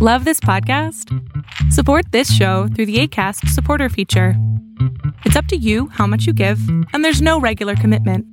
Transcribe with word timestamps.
Love 0.00 0.24
this 0.24 0.38
podcast? 0.38 1.12
Support 1.72 2.12
this 2.12 2.32
show 2.32 2.68
through 2.68 2.86
the 2.86 3.00
ACAST 3.00 3.48
supporter 3.48 3.88
feature. 3.88 4.34
It's 5.24 5.34
up 5.34 5.46
to 5.46 5.56
you 5.56 5.88
how 5.88 6.06
much 6.06 6.24
you 6.24 6.32
give, 6.32 6.60
and 6.92 7.04
there's 7.04 7.20
no 7.20 7.40
regular 7.40 7.74
commitment. 7.74 8.24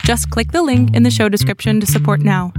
Just 0.00 0.28
click 0.30 0.50
the 0.50 0.64
link 0.64 0.92
in 0.92 1.04
the 1.04 1.12
show 1.12 1.28
description 1.28 1.78
to 1.78 1.86
support 1.86 2.18
now. 2.18 2.52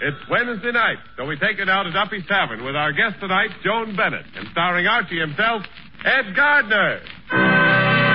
It's 0.00 0.28
Wednesday 0.30 0.70
night, 0.70 0.98
so 1.16 1.24
we 1.26 1.36
take 1.36 1.58
it 1.58 1.68
out 1.68 1.82
to 1.82 1.90
Duffy's 1.90 2.24
Tavern 2.28 2.62
with 2.62 2.76
our 2.76 2.92
guest 2.92 3.18
tonight, 3.18 3.50
Joan 3.64 3.96
Bennett, 3.96 4.24
and 4.36 4.46
starring 4.52 4.86
Archie 4.86 5.18
himself, 5.18 5.64
Ed 6.04 6.36
Gardner. 6.36 8.07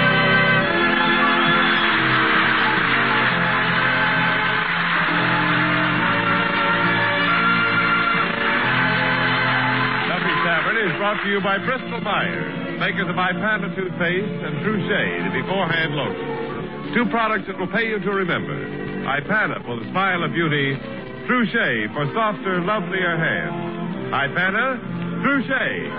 You 11.33 11.41
by 11.41 11.57
Bristol 11.57 11.99
Myers, 12.01 12.79
makers 12.79 13.09
of 13.09 13.15
Ipana 13.15 13.73
toothpaste 13.73 14.37
and 14.45 14.61
the 14.61 15.41
beforehand 15.41 15.95
lotion. 15.95 16.93
Two 16.93 17.09
products 17.09 17.45
that 17.47 17.57
will 17.57 17.73
pay 17.73 17.87
you 17.89 17.97
to 17.97 18.11
remember. 18.11 18.53
Ipana 18.53 19.65
for 19.65 19.79
the 19.79 19.89
smile 19.89 20.23
of 20.23 20.31
beauty, 20.31 20.77
Trushay 21.25 21.91
for 21.91 22.05
softer, 22.13 22.61
lovelier 22.61 23.17
hands. 23.17 24.13
Ipana, 24.13 24.77
Trushay. 25.25 25.89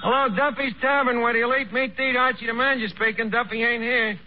Hello, 0.00 0.34
Duffy's 0.34 0.72
Tavern. 0.80 1.20
Where 1.20 1.34
do 1.34 1.40
you 1.40 1.54
eat 1.56 1.70
meat 1.74 1.94
to 1.98 2.02
eat? 2.02 2.16
Archie 2.16 2.46
the 2.46 2.54
manager 2.54 2.88
speaking. 2.88 3.28
Duffy 3.28 3.62
ain't 3.62 3.82
here. 3.82 4.18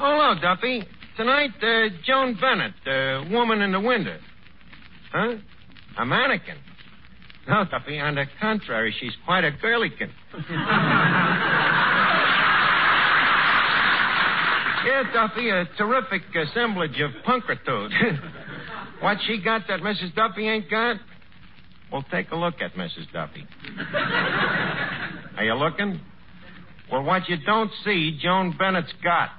Oh, 0.00 0.34
hello, 0.34 0.34
Duffy. 0.42 0.95
Tonight, 1.16 1.52
uh, 1.62 1.88
Joan 2.04 2.38
Bennett, 2.38 2.74
uh, 2.86 3.24
woman 3.30 3.62
in 3.62 3.72
the 3.72 3.80
window. 3.80 4.18
Huh? 5.12 5.36
A 5.98 6.04
mannequin. 6.04 6.58
No, 7.48 7.64
Duffy, 7.70 7.98
on 8.00 8.16
the 8.16 8.26
contrary, 8.38 8.94
she's 9.00 9.14
quite 9.24 9.44
a 9.44 9.50
girlykin. 9.52 10.10
yeah, 14.84 15.02
Duffy, 15.14 15.48
a 15.48 15.64
terrific 15.78 16.22
assemblage 16.34 17.00
of 17.00 17.12
punkertude. 17.26 17.92
what 19.00 19.16
she 19.26 19.40
got 19.42 19.62
that 19.68 19.80
Mrs. 19.80 20.14
Duffy 20.14 20.46
ain't 20.46 20.68
got? 20.68 20.96
Well, 21.90 22.04
take 22.10 22.30
a 22.30 22.36
look 22.36 22.60
at 22.60 22.74
Mrs. 22.74 23.10
Duffy. 23.12 23.46
Are 25.38 25.44
you 25.44 25.54
looking? 25.54 25.98
Well, 26.92 27.04
what 27.04 27.26
you 27.28 27.36
don't 27.46 27.70
see, 27.84 28.18
Joan 28.20 28.54
Bennett's 28.58 28.92
got. 29.02 29.30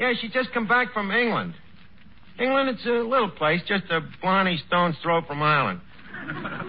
Yeah, 0.00 0.14
she 0.18 0.28
just 0.28 0.50
come 0.52 0.66
back 0.66 0.94
from 0.94 1.10
England. 1.10 1.54
England, 2.40 2.70
it's 2.70 2.86
a 2.86 3.06
little 3.06 3.30
place, 3.30 3.60
just 3.68 3.84
a 3.90 4.00
blarney 4.22 4.58
stone's 4.66 4.96
throw 5.02 5.20
from 5.22 5.42
Ireland. 5.42 5.82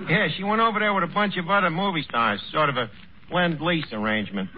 Yeah, 0.10 0.28
she 0.36 0.44
went 0.44 0.62
over 0.62 0.80
there 0.80 0.94
with 0.94 1.06
a 1.06 1.14
bunch 1.14 1.38
of 1.38 1.50
other 1.50 1.70
movie 1.70 2.04
stars, 2.04 2.42
sort 2.52 2.68
of 2.68 2.76
a 2.76 2.90
lend-lease 3.34 3.94
arrangement. 3.94 4.50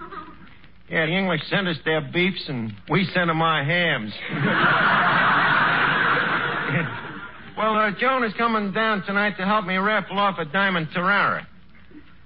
Yeah, 0.90 1.06
the 1.06 1.12
English 1.12 1.42
sent 1.50 1.68
us 1.68 1.78
their 1.86 2.02
beefs, 2.02 2.44
and 2.48 2.74
we 2.90 3.06
sent 3.14 3.28
them 3.28 3.44
our 3.44 3.64
hams. 3.64 4.12
well, 7.58 7.76
uh, 7.76 7.92
Joan 8.00 8.24
is 8.24 8.34
coming 8.34 8.74
down 8.74 9.04
tonight 9.04 9.38
to 9.38 9.46
help 9.46 9.66
me 9.66 9.78
raffle 9.78 10.18
off 10.18 10.40
a 10.40 10.46
diamond 10.46 10.88
Terrara. 10.96 11.46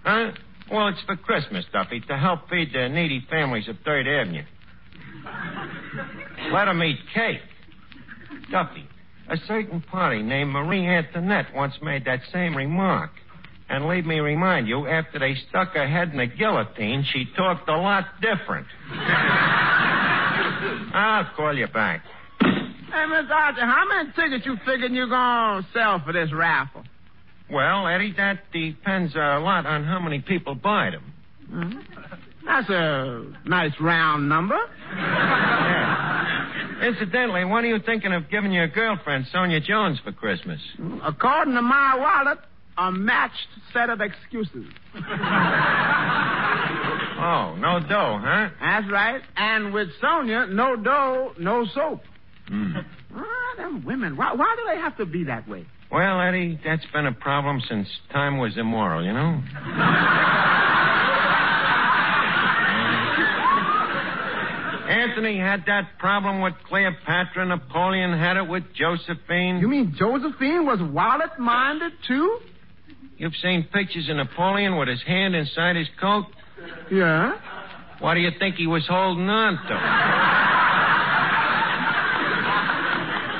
Huh? 0.04 0.32
Well, 0.72 0.88
it's 0.88 1.02
for 1.06 1.17
Christmas, 1.17 1.66
Duffy, 1.73 2.00
to 2.08 2.17
help 2.17 2.50
feed 2.50 2.70
the 2.73 2.88
needy 2.88 3.26
families 3.30 3.67
of 3.67 3.76
Third 3.84 4.08
Avenue. 4.08 4.44
Let 6.52 6.67
'em 6.67 6.81
eat 6.84 7.00
cake. 7.14 7.42
Duffy, 8.52 8.88
a 9.30 9.38
certain 9.38 9.81
party 9.81 10.22
named 10.22 10.52
Marie 10.52 10.86
Antoinette 10.88 11.54
once 11.54 11.82
made 11.82 12.05
that 12.05 12.21
same 12.32 12.55
remark. 12.55 13.11
And 13.70 13.88
leave 13.88 14.05
me 14.05 14.21
remind 14.21 14.67
you, 14.70 14.88
after 14.88 15.20
they 15.20 15.36
stuck 15.49 15.73
her 15.73 15.86
head 15.88 16.14
in 16.14 16.20
a 16.21 16.27
guillotine, 16.27 17.04
she 17.04 17.26
talked 17.36 17.67
a 17.67 17.76
lot 17.76 18.05
different. 18.21 18.66
I'll 20.94 21.26
call 21.36 21.54
you 21.58 21.67
back. 21.67 22.02
Hey, 22.39 23.05
Miss 23.10 23.30
Archer, 23.30 23.66
how 23.66 23.83
many 23.89 24.11
tickets 24.14 24.45
you 24.45 24.55
figuring 24.66 24.95
you're 24.95 25.08
going 25.08 25.64
to 25.64 25.70
sell 25.73 26.00
for 26.00 26.14
this 26.14 26.32
raffle? 26.32 26.83
Well, 27.52 27.88
Eddie, 27.88 28.14
that 28.17 28.50
depends 28.54 29.16
a 29.16 29.39
lot 29.39 29.66
on 29.66 29.83
how 29.83 30.00
many 30.00 30.20
people 30.20 30.55
buy 30.55 30.92
them. 30.92 31.14
Hmm? 31.50 31.80
That's 32.45 32.70
a 32.70 33.26
nice 33.45 33.73
round 33.82 34.30
number. 34.30 34.58
Yeah. 34.95 36.36
Incidentally, 36.82 37.45
what 37.45 37.64
are 37.64 37.67
you 37.67 37.80
thinking 37.86 38.14
of 38.14 38.30
giving 38.30 38.52
your 38.52 38.67
girlfriend, 38.67 39.26
Sonia 39.32 39.60
Jones, 39.60 39.99
for 40.04 40.11
Christmas? 40.11 40.60
According 41.04 41.55
to 41.55 41.61
my 41.61 41.95
wallet, 41.98 42.39
a 42.77 42.92
matched 42.92 43.48
set 43.73 43.89
of 43.89 44.02
excuses. 44.02 44.65
Oh, 47.20 47.55
no 47.58 47.80
dough, 47.80 48.20
huh? 48.23 48.49
That's 48.61 48.92
right. 48.92 49.21
And 49.36 49.73
with 49.73 49.88
Sonia, 49.99 50.45
no 50.45 50.76
dough, 50.76 51.33
no 51.39 51.65
soap. 51.73 52.02
Hmm. 52.48 52.73
Ah, 53.15 53.23
them 53.58 53.83
women. 53.83 54.15
Why, 54.15 54.33
why 54.33 54.55
do 54.55 54.64
they 54.73 54.80
have 54.80 54.95
to 54.98 55.05
be 55.05 55.23
that 55.23 55.48
way? 55.49 55.65
Well, 55.92 56.21
Eddie, 56.21 56.59
that's 56.64 56.86
been 56.94 57.08
a 57.08 57.11
problem 57.14 57.59
since 57.67 57.88
time 58.14 58.38
was 58.38 58.55
immoral, 58.55 59.04
you 59.04 59.14
know? 59.14 59.42
Anthony 65.08 65.38
had 65.40 65.64
that 65.68 65.98
problem 66.00 66.42
with 66.42 66.54
Cleopatra. 66.68 67.45
Napoleon 67.45 68.18
had 68.18 68.38
it 68.38 68.48
with 68.48 68.64
Josephine. 68.73 69.60
You 69.60 69.68
mean 69.68 69.95
Josephine 69.98 70.66
was 70.66 70.80
wallet 70.82 71.38
minded 71.40 71.94
too? 72.08 72.40
You've 73.18 73.36
seen 73.42 73.68
pictures 73.73 74.10
of 74.10 74.18
Napoleon 74.18 74.78
with 74.78 74.88
his 74.88 75.02
hand 75.04 75.36
inside 75.36 75.76
his 75.76 75.88
coat? 76.00 76.26
Yeah. 76.92 77.34
What 78.00 78.14
do 78.14 78.20
you 78.20 78.32
think 78.38 78.56
he 78.56 78.68
was 78.68 78.86
holding 78.88 79.28
on 79.28 79.54
to? 79.54 79.73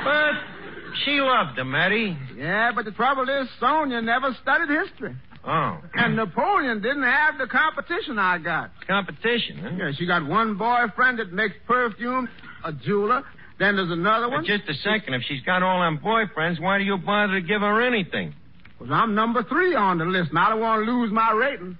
but 0.04 1.04
she 1.04 1.20
loved 1.20 1.58
him, 1.58 1.74
Eddie. 1.74 2.16
Yeah, 2.36 2.72
but 2.74 2.84
the 2.84 2.92
trouble 2.92 3.24
is, 3.28 3.48
Sonia 3.60 4.02
never 4.02 4.36
studied 4.42 4.68
history. 4.68 5.14
Oh. 5.50 5.78
And 5.94 6.14
Napoleon 6.16 6.82
didn't 6.82 7.04
have 7.04 7.38
the 7.38 7.46
competition 7.46 8.18
I 8.18 8.36
got. 8.36 8.70
Competition, 8.86 9.58
huh? 9.58 9.70
Yeah, 9.78 9.92
she 9.96 10.06
got 10.06 10.26
one 10.26 10.58
boyfriend 10.58 11.18
that 11.20 11.32
makes 11.32 11.54
perfume, 11.66 12.28
a 12.64 12.72
jeweler. 12.72 13.22
Then 13.58 13.76
there's 13.76 13.90
another 13.90 14.26
But 14.26 14.32
one. 14.32 14.44
just 14.44 14.64
a 14.68 14.74
second. 14.74 15.14
If 15.14 15.22
she's 15.26 15.40
got 15.42 15.62
all 15.62 15.80
them 15.80 15.98
boyfriends, 16.04 16.60
why 16.60 16.76
do 16.76 16.84
you 16.84 16.98
bother 16.98 17.40
to 17.40 17.46
give 17.46 17.62
her 17.62 17.80
anything? 17.80 18.34
Because 18.78 18.92
I'm 18.92 19.14
number 19.14 19.42
three 19.42 19.74
on 19.74 19.96
the 19.98 20.04
list, 20.04 20.30
and 20.30 20.38
I 20.38 20.50
don't 20.50 20.60
want 20.60 20.84
to 20.84 20.92
lose 20.92 21.10
my 21.10 21.32
rating. 21.32 21.78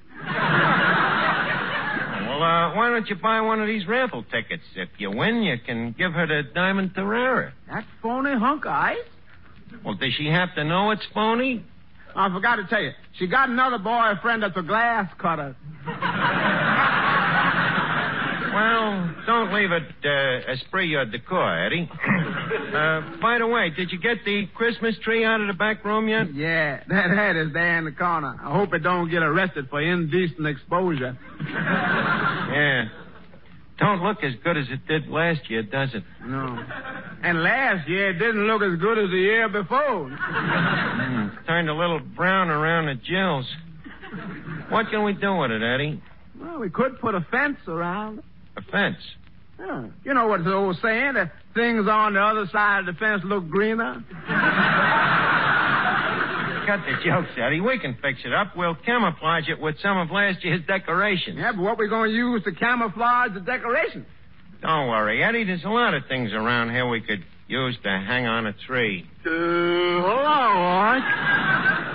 Well, 2.26 2.42
uh, 2.42 2.74
why 2.74 2.88
don't 2.90 3.08
you 3.08 3.16
buy 3.16 3.40
one 3.40 3.60
of 3.60 3.66
these 3.66 3.86
raffle 3.86 4.24
tickets? 4.24 4.62
If 4.76 4.88
you 4.98 5.10
win, 5.10 5.42
you 5.42 5.56
can 5.64 5.94
give 5.96 6.12
her 6.12 6.26
the 6.26 6.42
Diamond 6.54 6.94
Terrara. 6.94 7.52
That 7.70 7.84
phony 8.02 8.32
hunk 8.38 8.64
of 8.64 8.72
ice? 8.72 8.96
Well, 9.84 9.94
does 9.94 10.12
she 10.16 10.26
have 10.26 10.54
to 10.56 10.64
know 10.64 10.90
it's 10.90 11.06
phony? 11.14 11.64
I 12.18 12.28
forgot 12.32 12.56
to 12.56 12.66
tell 12.68 12.82
you. 12.82 12.90
She 13.18 13.26
got 13.28 13.48
another 13.48 13.78
boyfriend 13.78 14.42
that's 14.42 14.56
a 14.56 14.62
glass 14.62 15.12
cutter. 15.18 15.54
Well, 18.52 19.14
don't 19.26 19.52
leave 19.54 19.70
it 19.70 19.82
uh, 20.04 20.50
esprit 20.52 20.94
or 20.94 21.04
decor, 21.04 21.66
Eddie. 21.66 21.88
uh, 22.74 23.20
by 23.20 23.38
the 23.38 23.46
way, 23.46 23.70
did 23.70 23.92
you 23.92 23.98
get 24.00 24.24
the 24.24 24.46
Christmas 24.54 24.96
tree 25.04 25.24
out 25.24 25.40
of 25.40 25.46
the 25.46 25.52
back 25.52 25.84
room 25.84 26.08
yet? 26.08 26.34
Yeah, 26.34 26.82
that 26.88 27.10
head 27.10 27.36
is 27.36 27.52
there 27.52 27.78
in 27.78 27.84
the 27.84 27.92
corner. 27.92 28.34
I 28.42 28.52
hope 28.56 28.72
it 28.74 28.80
don't 28.80 29.10
get 29.10 29.22
arrested 29.22 29.68
for 29.70 29.80
indecent 29.80 30.46
exposure. 30.46 31.16
Yeah. 32.48 32.84
Don't 33.78 34.02
look 34.02 34.24
as 34.24 34.32
good 34.42 34.56
as 34.56 34.66
it 34.70 34.86
did 34.88 35.08
last 35.08 35.48
year, 35.48 35.62
does 35.62 35.90
it? 35.94 36.02
No. 36.24 36.58
And 37.22 37.42
last 37.42 37.88
year 37.88 38.10
it 38.10 38.14
didn't 38.18 38.46
look 38.46 38.60
as 38.62 38.78
good 38.80 38.98
as 38.98 39.10
the 39.10 39.16
year 39.16 39.48
before. 39.48 40.10
Mm, 40.10 41.32
it's 41.38 41.46
turned 41.46 41.68
a 41.68 41.74
little 41.74 42.00
brown 42.00 42.48
around 42.50 42.86
the 42.86 42.94
gills. 42.94 43.46
What 44.70 44.90
can 44.90 45.04
we 45.04 45.12
do 45.12 45.36
with 45.36 45.50
it, 45.52 45.62
Eddie? 45.62 46.02
Well, 46.40 46.58
we 46.58 46.70
could 46.70 47.00
put 47.00 47.14
a 47.14 47.20
fence 47.30 47.58
around. 47.68 48.18
it. 48.18 48.24
A 48.56 48.62
fence. 48.62 48.98
Yeah. 49.60 49.86
You 50.04 50.14
know 50.14 50.26
what 50.26 50.44
the 50.44 50.52
old 50.54 50.76
saying? 50.82 51.14
That 51.14 51.32
things 51.54 51.86
on 51.88 52.14
the 52.14 52.20
other 52.20 52.46
side 52.52 52.80
of 52.80 52.86
the 52.86 52.92
fence 52.98 53.22
look 53.24 53.48
greener. 53.48 54.02
Cut 56.68 56.80
the 56.84 57.02
jokes, 57.02 57.30
Eddie. 57.40 57.62
We 57.62 57.78
can 57.78 57.94
fix 58.02 58.20
it 58.26 58.34
up. 58.34 58.54
We'll 58.54 58.74
camouflage 58.74 59.48
it 59.48 59.58
with 59.58 59.76
some 59.80 59.96
of 59.96 60.10
last 60.10 60.44
year's 60.44 60.60
decorations. 60.66 61.38
Yeah, 61.38 61.52
but 61.52 61.62
what 61.62 61.78
we 61.78 61.88
going 61.88 62.10
to 62.10 62.14
use 62.14 62.44
to 62.44 62.52
camouflage 62.52 63.32
the 63.32 63.40
decorations? 63.40 64.04
Don't 64.60 64.88
worry, 64.88 65.24
Eddie. 65.24 65.44
There's 65.44 65.64
a 65.64 65.70
lot 65.70 65.94
of 65.94 66.02
things 66.08 66.30
around 66.34 66.68
here 66.68 66.86
we 66.86 67.00
could 67.00 67.24
use 67.46 67.74
to 67.84 67.88
hang 67.88 68.26
on 68.26 68.44
a 68.44 68.52
tree. 68.66 69.06
Uh, 69.24 69.30
hello, 69.30 70.04
Arch. 70.12 71.02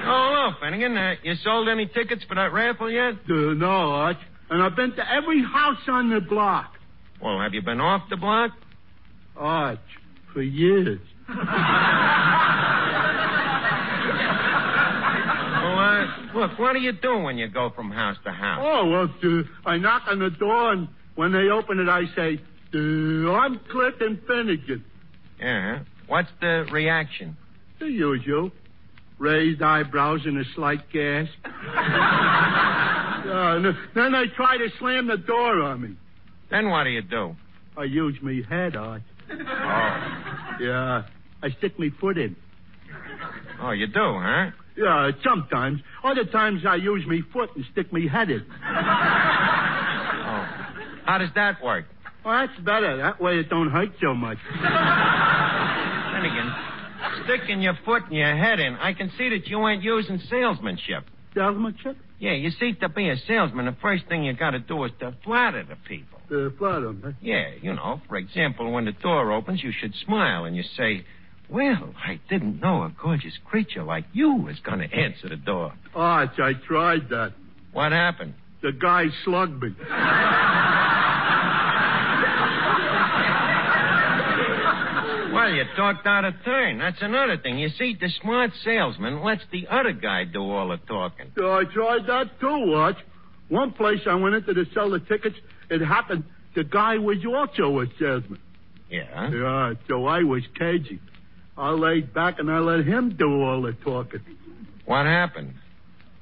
Oh, 0.05 0.31
hello, 0.33 0.53
Finnegan. 0.59 0.97
Uh, 0.97 1.13
you 1.21 1.35
sold 1.43 1.69
any 1.69 1.85
tickets 1.85 2.23
for 2.27 2.33
that 2.33 2.51
raffle 2.51 2.89
yet? 2.89 3.13
Uh, 3.29 3.53
no, 3.53 3.67
Arch. 3.91 4.17
And 4.49 4.63
I've 4.63 4.75
been 4.75 4.95
to 4.95 5.03
every 5.13 5.43
house 5.43 5.87
on 5.87 6.09
the 6.09 6.19
block. 6.19 6.73
Well, 7.21 7.39
have 7.39 7.53
you 7.53 7.61
been 7.61 7.79
off 7.79 8.09
the 8.09 8.17
block? 8.17 8.49
Arch, 9.37 9.77
for 10.33 10.41
years. 10.41 10.99
Well, 15.63 15.79
uh, 15.79 16.05
look, 16.35 16.57
what 16.59 16.73
do 16.73 16.79
you 16.79 16.91
do 16.93 17.19
when 17.19 17.37
you 17.37 17.47
go 17.47 17.69
from 17.75 17.91
house 17.91 18.17
to 18.25 18.31
house? 18.31 18.61
Oh, 18.63 18.89
well, 18.89 19.39
uh, 19.39 19.69
I 19.69 19.77
knock 19.77 20.03
on 20.07 20.19
the 20.19 20.29
door, 20.29 20.71
and 20.73 20.87
when 21.15 21.31
they 21.31 21.49
open 21.49 21.79
it, 21.79 21.89
I 21.89 22.05
say, 22.15 22.41
uh, 22.73 23.31
I'm 23.33 23.59
Clifton 23.71 24.21
Finnegan. 24.27 24.83
Yeah. 25.39 25.79
What's 26.07 26.29
the 26.41 26.65
reaction? 26.71 27.37
The 27.79 27.87
usual. 27.87 28.51
Raised 29.19 29.61
eyebrows 29.61 30.21
and 30.25 30.37
a 30.39 30.43
slight 30.55 30.89
gasp. 30.91 31.31
Uh, 33.23 33.71
then 33.95 34.11
they 34.11 34.25
try 34.35 34.57
to 34.57 34.67
slam 34.79 35.07
the 35.07 35.15
door 35.17 35.61
on 35.61 35.81
me. 35.81 35.95
Then 36.51 36.69
what 36.69 36.83
do 36.83 36.89
you 36.89 37.01
do? 37.01 37.35
I 37.77 37.85
use 37.85 38.21
me 38.21 38.43
head, 38.47 38.75
Arch. 38.75 39.01
Oh. 39.31 40.55
Yeah, 40.59 41.03
I 41.41 41.49
stick 41.57 41.79
me 41.79 41.89
foot 42.01 42.17
in. 42.17 42.35
Oh, 43.61 43.71
you 43.71 43.87
do, 43.87 43.93
huh? 44.19 44.51
Yeah, 44.75 45.11
sometimes. 45.23 45.81
Other 46.03 46.25
times 46.25 46.65
I 46.67 46.75
use 46.75 47.05
me 47.05 47.21
foot 47.31 47.49
and 47.55 47.63
stick 47.71 47.93
me 47.93 48.07
head 48.07 48.29
in. 48.29 48.45
Oh. 50.25 50.45
How 51.05 51.17
does 51.19 51.29
that 51.35 51.61
work? 51.63 51.85
Well, 52.25 52.47
that's 52.47 52.59
better. 52.61 52.97
That 52.97 53.21
way 53.21 53.37
it 53.39 53.49
don't 53.49 53.69
hurt 53.69 53.89
so 54.01 54.13
much. 54.13 54.37
Finnegan, 56.13 56.53
sticking 57.25 57.61
your 57.61 57.77
foot 57.85 58.03
and 58.07 58.15
your 58.15 58.35
head 58.35 58.59
in, 58.59 58.75
I 58.75 58.93
can 58.93 59.11
see 59.17 59.29
that 59.29 59.47
you 59.47 59.67
ain't 59.67 59.83
using 59.83 60.19
salesmanship. 60.29 61.03
Salesmanship? 61.35 61.97
Yeah, 62.19 62.33
you 62.33 62.51
see, 62.51 62.73
to 62.75 62.87
be 62.89 63.09
a 63.09 63.17
salesman, 63.27 63.65
the 63.65 63.75
first 63.81 64.05
thing 64.07 64.23
you 64.23 64.33
gotta 64.33 64.59
do 64.59 64.83
is 64.85 64.91
to 64.99 65.13
flatter 65.25 65.63
the 65.63 65.75
people. 65.87 66.19
Uh, 66.31 66.49
flatter, 66.57 66.85
them, 66.87 67.01
huh? 67.03 67.11
Yeah, 67.21 67.49
you 67.61 67.73
know, 67.73 68.01
for 68.07 68.15
example, 68.15 68.71
when 68.71 68.85
the 68.85 68.93
door 68.93 69.33
opens, 69.33 69.61
you 69.61 69.71
should 69.77 69.93
smile 70.05 70.45
and 70.45 70.55
you 70.55 70.63
say, 70.77 71.03
Well, 71.49 71.93
I 72.03 72.19
didn't 72.29 72.61
know 72.61 72.83
a 72.83 72.93
gorgeous 73.01 73.37
creature 73.45 73.83
like 73.83 74.05
you 74.13 74.35
was 74.35 74.59
gonna 74.63 74.85
answer 74.85 75.29
the 75.29 75.35
door. 75.35 75.73
Arch, 75.93 76.39
I 76.39 76.53
tried 76.53 77.09
that. 77.09 77.33
What 77.71 77.91
happened? 77.91 78.33
The 78.61 78.71
guy 78.71 79.05
slugged 79.23 79.61
me. 79.61 79.75
Well, 85.33 85.51
you 85.51 85.63
talked 85.75 86.05
out 86.05 86.25
of 86.25 86.35
turn. 86.45 86.77
That's 86.77 87.01
another 87.01 87.37
thing. 87.37 87.57
You 87.57 87.69
see, 87.69 87.97
the 87.99 88.07
smart 88.21 88.51
salesman 88.63 89.23
lets 89.23 89.41
the 89.51 89.67
other 89.67 89.91
guy 89.91 90.25
do 90.25 90.39
all 90.41 90.69
the 90.69 90.77
talking. 90.77 91.31
I 91.37 91.63
tried 91.73 92.05
that 92.07 92.39
too, 92.39 92.73
Arch. 92.75 92.97
One 93.49 93.71
place 93.71 93.99
I 94.07 94.15
went 94.15 94.35
into 94.35 94.53
to 94.53 94.65
sell 94.73 94.91
the 94.91 94.99
tickets, 94.99 95.35
it 95.69 95.81
happened 95.81 96.23
the 96.55 96.63
guy 96.63 96.97
was 96.97 97.17
also 97.25 97.79
a 97.79 97.85
salesman. 97.99 98.39
Yeah? 98.89 99.31
Yeah, 99.31 99.73
so 99.87 100.05
I 100.05 100.23
was 100.23 100.43
cagey. 100.57 100.99
I 101.57 101.69
laid 101.71 102.13
back 102.13 102.39
and 102.39 102.49
I 102.49 102.59
let 102.59 102.85
him 102.85 103.15
do 103.17 103.41
all 103.41 103.61
the 103.61 103.73
talking. 103.83 104.21
What 104.85 105.05
happened? 105.05 105.53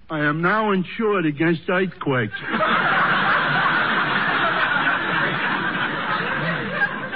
I 0.09 0.19
am 0.19 0.41
now 0.41 0.71
insured 0.71 1.25
against 1.25 1.61
earthquakes. 1.69 2.33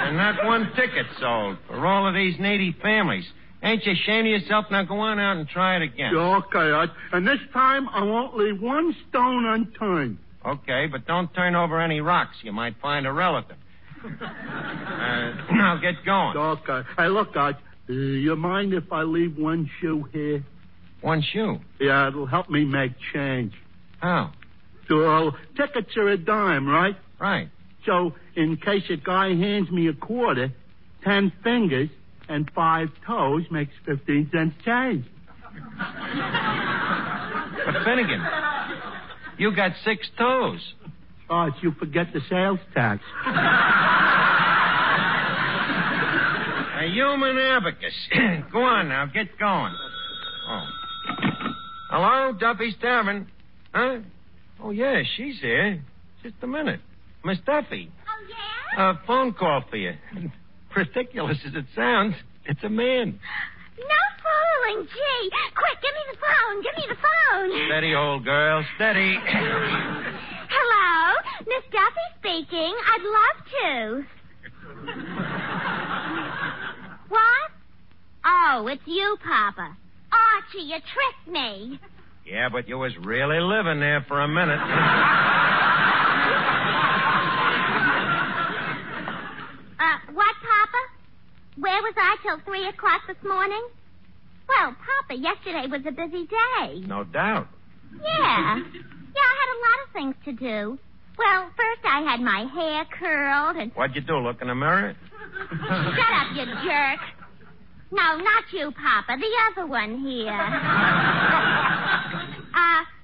And 0.06 0.16
not 0.16 0.46
one 0.46 0.70
ticket 0.76 1.06
sold 1.18 1.58
for 1.66 1.84
all 1.84 2.06
of 2.06 2.14
these 2.14 2.38
needy 2.38 2.74
families. 2.80 3.24
Ain't 3.62 3.84
you 3.84 3.92
ashamed 3.92 4.28
of 4.28 4.40
yourself? 4.40 4.66
Now 4.70 4.84
go 4.84 5.00
on 5.00 5.18
out 5.18 5.36
and 5.36 5.48
try 5.48 5.76
it 5.76 5.82
again. 5.82 6.14
okay, 6.16 6.70
Arch. 6.70 6.90
And 7.12 7.26
this 7.26 7.40
time 7.52 7.88
I 7.88 8.04
won't 8.04 8.36
leave 8.36 8.60
one 8.60 8.94
stone 9.08 9.44
unturned. 9.44 10.18
Okay, 10.46 10.86
but 10.86 11.06
don't 11.06 11.34
turn 11.34 11.56
over 11.56 11.80
any 11.80 12.00
rocks. 12.00 12.36
You 12.44 12.52
might 12.52 12.76
find 12.80 13.04
a 13.04 13.12
relative. 13.12 13.56
uh, 14.04 14.08
now 15.50 15.76
get 15.82 16.04
going. 16.04 16.36
Okay. 16.36 16.88
Hey, 16.96 17.08
look, 17.08 17.34
Arch. 17.34 17.56
Uh, 17.88 17.92
you 17.92 18.34
mind 18.36 18.74
if 18.74 18.92
I 18.92 19.02
leave 19.02 19.36
one 19.36 19.70
shoe 19.80 20.08
here? 20.12 20.44
One 21.02 21.22
shoe. 21.32 21.58
Yeah, 21.78 22.08
it'll 22.08 22.26
help 22.26 22.50
me 22.50 22.64
make 22.64 22.92
change. 23.12 23.52
How? 24.00 24.32
So 24.88 25.32
tickets 25.56 25.96
are 25.96 26.08
a 26.08 26.16
dime, 26.16 26.66
right? 26.66 26.96
right. 27.20 27.48
So 27.84 28.14
in 28.34 28.56
case 28.56 28.84
a 28.90 28.96
guy 28.96 29.28
hands 29.28 29.70
me 29.70 29.88
a 29.88 29.92
quarter, 29.92 30.52
ten 31.04 31.32
fingers 31.44 31.90
and 32.28 32.50
five 32.54 32.88
toes 33.06 33.44
makes 33.50 33.72
fifteen 33.84 34.28
cents 34.32 34.56
change. 34.64 35.04
But 37.64 37.84
Finnegan, 37.84 38.24
you 39.38 39.54
got 39.54 39.72
six 39.84 40.08
toes. 40.18 40.60
Arch, 41.28 41.54
you 41.62 41.72
forget 41.72 42.12
the 42.12 42.20
sales 42.28 42.60
tax. 42.74 43.02
A 46.86 46.88
human 46.88 47.36
abacus. 47.36 47.94
Go 48.52 48.62
on 48.62 48.88
now, 48.90 49.06
get 49.06 49.36
going. 49.40 49.74
Oh. 50.48 50.66
Hello, 51.90 52.32
Duffy's 52.32 52.76
Tavern. 52.80 53.26
Huh? 53.74 53.98
Oh, 54.62 54.70
yeah, 54.70 55.02
she's 55.16 55.40
here. 55.40 55.82
Just 56.22 56.36
a 56.42 56.46
minute. 56.46 56.78
Miss 57.24 57.38
Duffy. 57.44 57.90
Oh, 58.06 58.26
yeah? 58.76 58.90
A 58.90 59.00
phone 59.04 59.32
call 59.32 59.64
for 59.68 59.76
you. 59.76 59.94
Ridiculous 60.76 61.38
as 61.44 61.54
it 61.56 61.64
sounds, 61.74 62.14
it's 62.44 62.62
a 62.62 62.68
man. 62.68 63.18
No 63.78 64.02
fooling, 64.22 64.86
gee. 64.86 65.30
Quick, 65.56 65.82
give 65.82 65.92
me 65.92 66.02
the 66.12 66.18
phone. 66.22 66.62
Give 66.62 66.76
me 66.76 66.84
the 66.88 67.00
phone. 67.02 67.68
Steady, 67.68 67.94
old 67.96 68.24
girl, 68.24 68.64
steady. 68.76 69.18
Hello, 70.48 71.14
Miss 71.46 71.64
Duffy 71.72 72.06
speaking. 72.20 72.74
I'd 72.86 73.02
love 73.02 74.04
to. 75.02 75.15
What? 77.08 77.50
Oh, 78.24 78.66
it's 78.68 78.82
you, 78.86 79.16
Papa. 79.22 79.76
Archie, 80.12 80.64
you 80.66 80.76
tricked 80.76 81.28
me. 81.32 81.78
yeah, 82.26 82.48
but 82.48 82.68
you 82.68 82.78
was 82.78 82.92
really 82.98 83.40
living 83.40 83.80
there 83.80 84.04
for 84.08 84.20
a 84.20 84.28
minute. 84.28 84.58
Uh, 89.78 89.98
what, 90.14 90.34
Papa? 90.40 90.80
Where 91.60 91.82
was 91.82 91.94
I 91.96 92.16
till 92.22 92.38
three 92.44 92.66
o'clock 92.68 93.02
this 93.06 93.16
morning? 93.22 93.62
Well, 94.48 94.74
Papa, 94.74 95.20
yesterday 95.20 95.66
was 95.70 95.82
a 95.86 95.92
busy 95.92 96.26
day. 96.26 96.80
no 96.86 97.04
doubt. 97.04 97.48
Yeah. 97.92 98.56
Yeah, 98.56 99.28
I 99.30 99.34
had 99.40 99.50
a 99.52 99.60
lot 99.66 99.78
of 99.86 99.92
things 99.92 100.14
to 100.24 100.32
do. 100.32 100.78
Well, 101.18 101.50
first 101.56 101.82
I 101.84 102.00
had 102.02 102.20
my 102.20 102.44
hair 102.52 102.84
curled 102.98 103.56
and. 103.56 103.72
What'd 103.72 103.96
you 103.96 104.02
do, 104.02 104.18
look 104.18 104.40
in 104.42 104.48
the 104.48 104.54
mirror? 104.54 104.94
Shut 105.50 106.12
up, 106.16 106.32
you 106.34 106.46
jerk. 106.64 107.00
No, 107.90 108.16
not 108.16 108.44
you, 108.52 108.72
Papa. 108.72 109.16
The 109.20 109.32
other 109.50 109.66
one 109.66 109.98
here. 110.00 110.30
uh, 110.32 110.38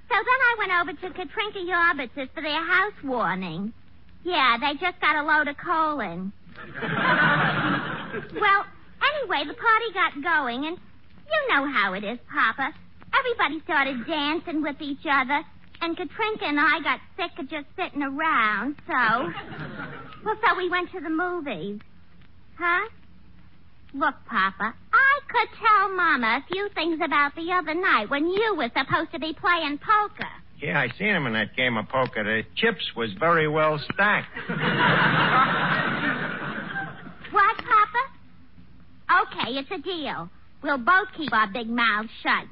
so 0.08 0.14
then 0.16 0.40
I 0.42 0.54
went 0.58 0.72
over 0.80 0.92
to 0.92 1.10
Katrinka 1.10 1.62
Yorbitz's 1.64 2.30
for 2.34 2.42
their 2.42 2.64
house 2.66 2.94
warming. 3.04 3.72
Yeah, 4.24 4.56
they 4.60 4.74
just 4.74 5.00
got 5.00 5.16
a 5.16 5.22
load 5.22 5.48
of 5.48 5.56
coal 5.56 6.00
in. 6.00 6.32
well, 8.40 8.66
anyway, 9.02 9.44
the 9.46 9.54
party 9.54 9.92
got 9.94 10.22
going, 10.22 10.66
and 10.66 10.76
you 10.76 11.48
know 11.54 11.66
how 11.70 11.92
it 11.94 12.04
is, 12.04 12.18
Papa. 12.32 12.72
Everybody 13.14 13.60
started 13.64 14.06
dancing 14.06 14.62
with 14.62 14.80
each 14.80 15.06
other, 15.10 15.42
and 15.80 15.96
Katrinka 15.96 16.44
and 16.44 16.60
I 16.60 16.80
got 16.82 17.00
sick 17.16 17.38
of 17.38 17.48
just 17.48 17.66
sitting 17.76 18.02
around, 18.02 18.76
so. 18.86 19.32
Well, 20.24 20.36
so 20.46 20.54
we 20.56 20.68
went 20.70 20.92
to 20.92 21.00
the 21.00 21.10
movies. 21.10 21.80
Huh? 22.58 22.88
Look, 23.94 24.14
Papa, 24.26 24.74
I 24.92 25.20
could 25.28 25.48
tell 25.60 25.94
Mama 25.94 26.40
a 26.42 26.46
few 26.52 26.68
things 26.74 27.00
about 27.04 27.34
the 27.34 27.52
other 27.52 27.74
night 27.74 28.08
when 28.08 28.26
you 28.26 28.54
were 28.56 28.70
supposed 28.76 29.12
to 29.12 29.18
be 29.18 29.34
playing 29.34 29.78
poker. 29.78 30.28
Yeah, 30.60 30.80
I 30.80 30.88
seen 30.96 31.08
him 31.08 31.26
in 31.26 31.32
that 31.34 31.54
game 31.56 31.76
of 31.76 31.88
poker. 31.88 32.22
The 32.24 32.42
chips 32.56 32.84
was 32.96 33.12
very 33.18 33.48
well 33.48 33.78
stacked. 33.92 34.28
What, 37.32 37.56
Papa? 37.56 38.02
Okay, 39.24 39.58
it's 39.58 39.70
a 39.70 39.78
deal. 39.78 40.30
We'll 40.62 40.78
both 40.78 41.08
keep 41.16 41.32
our 41.32 41.48
big 41.48 41.68
mouths 41.68 42.10
shut. 42.22 42.46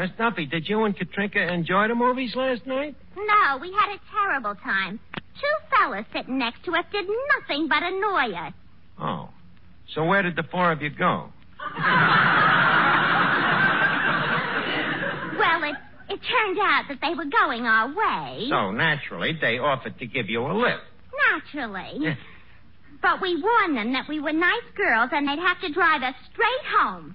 Miss 0.00 0.10
Duffy, 0.18 0.46
did 0.46 0.68
you 0.68 0.84
and 0.84 0.96
Katrinka 0.96 1.50
enjoy 1.52 1.88
the 1.88 1.94
movies 1.94 2.34
last 2.34 2.66
night? 2.66 2.96
No, 3.16 3.58
we 3.60 3.72
had 3.72 3.94
a 3.94 4.00
terrible 4.10 4.54
time. 4.56 4.98
Two 5.14 5.56
fellas 5.70 6.04
sitting 6.12 6.38
next 6.38 6.64
to 6.64 6.72
us 6.72 6.84
did 6.92 7.06
nothing 7.38 7.68
but 7.68 7.82
annoy 7.82 8.34
us. 8.36 8.52
Oh. 9.00 9.28
So 9.94 10.04
where 10.04 10.22
did 10.22 10.36
the 10.36 10.44
four 10.44 10.72
of 10.72 10.82
you 10.82 10.90
go? 10.90 11.30
Well, 15.38 15.62
it, 15.64 15.76
it 16.08 16.20
turned 16.20 16.58
out 16.62 16.84
that 16.88 16.98
they 17.02 17.14
were 17.14 17.24
going 17.26 17.64
our 17.66 17.88
way. 17.88 18.46
So 18.48 18.70
naturally, 18.70 19.36
they 19.40 19.58
offered 19.58 19.98
to 19.98 20.06
give 20.06 20.28
you 20.28 20.42
a 20.46 20.52
lift. 20.52 20.82
Naturally. 21.32 22.16
But 23.02 23.20
we 23.20 23.40
warned 23.40 23.76
them 23.76 23.92
that 23.92 24.08
we 24.08 24.20
were 24.20 24.32
nice 24.32 24.64
girls 24.76 25.10
and 25.12 25.28
they'd 25.28 25.38
have 25.38 25.60
to 25.60 25.72
drive 25.72 26.02
us 26.02 26.14
straight 26.32 26.64
home. 26.78 27.14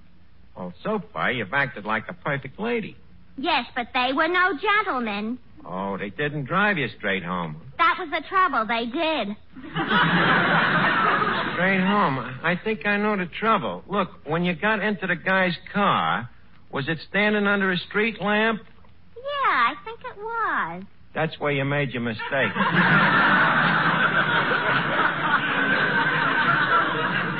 Well, 0.56 0.72
so 0.84 1.02
far 1.12 1.32
you've 1.32 1.52
acted 1.52 1.84
like 1.84 2.04
a 2.08 2.12
perfect 2.12 2.60
lady. 2.60 2.96
Yes, 3.36 3.66
but 3.74 3.88
they 3.94 4.12
were 4.14 4.28
no 4.28 4.52
gentlemen. 4.60 5.38
Oh, 5.64 5.96
they 5.98 6.10
didn't 6.10 6.44
drive 6.44 6.78
you 6.78 6.88
straight 6.98 7.22
home. 7.24 7.56
That 7.78 7.96
was 7.98 8.08
the 8.10 8.22
trouble. 8.28 8.66
They 8.66 8.86
did. 8.86 9.36
Straight 11.60 11.82
home. 11.82 12.18
I 12.42 12.58
think 12.64 12.86
I 12.86 12.96
know 12.96 13.18
the 13.18 13.26
trouble. 13.26 13.84
Look, 13.86 14.08
when 14.24 14.44
you 14.44 14.54
got 14.54 14.82
into 14.82 15.06
the 15.06 15.14
guy's 15.14 15.54
car, 15.74 16.30
was 16.72 16.88
it 16.88 16.96
standing 17.10 17.46
under 17.46 17.70
a 17.70 17.76
street 17.76 18.18
lamp? 18.18 18.62
Yeah, 19.14 19.22
I 19.50 19.74
think 19.84 20.00
it 20.00 20.16
was. 20.16 20.84
That's 21.14 21.38
where 21.38 21.52
you 21.52 21.66
made 21.66 21.90
your 21.90 22.00
mistake. 22.00 22.22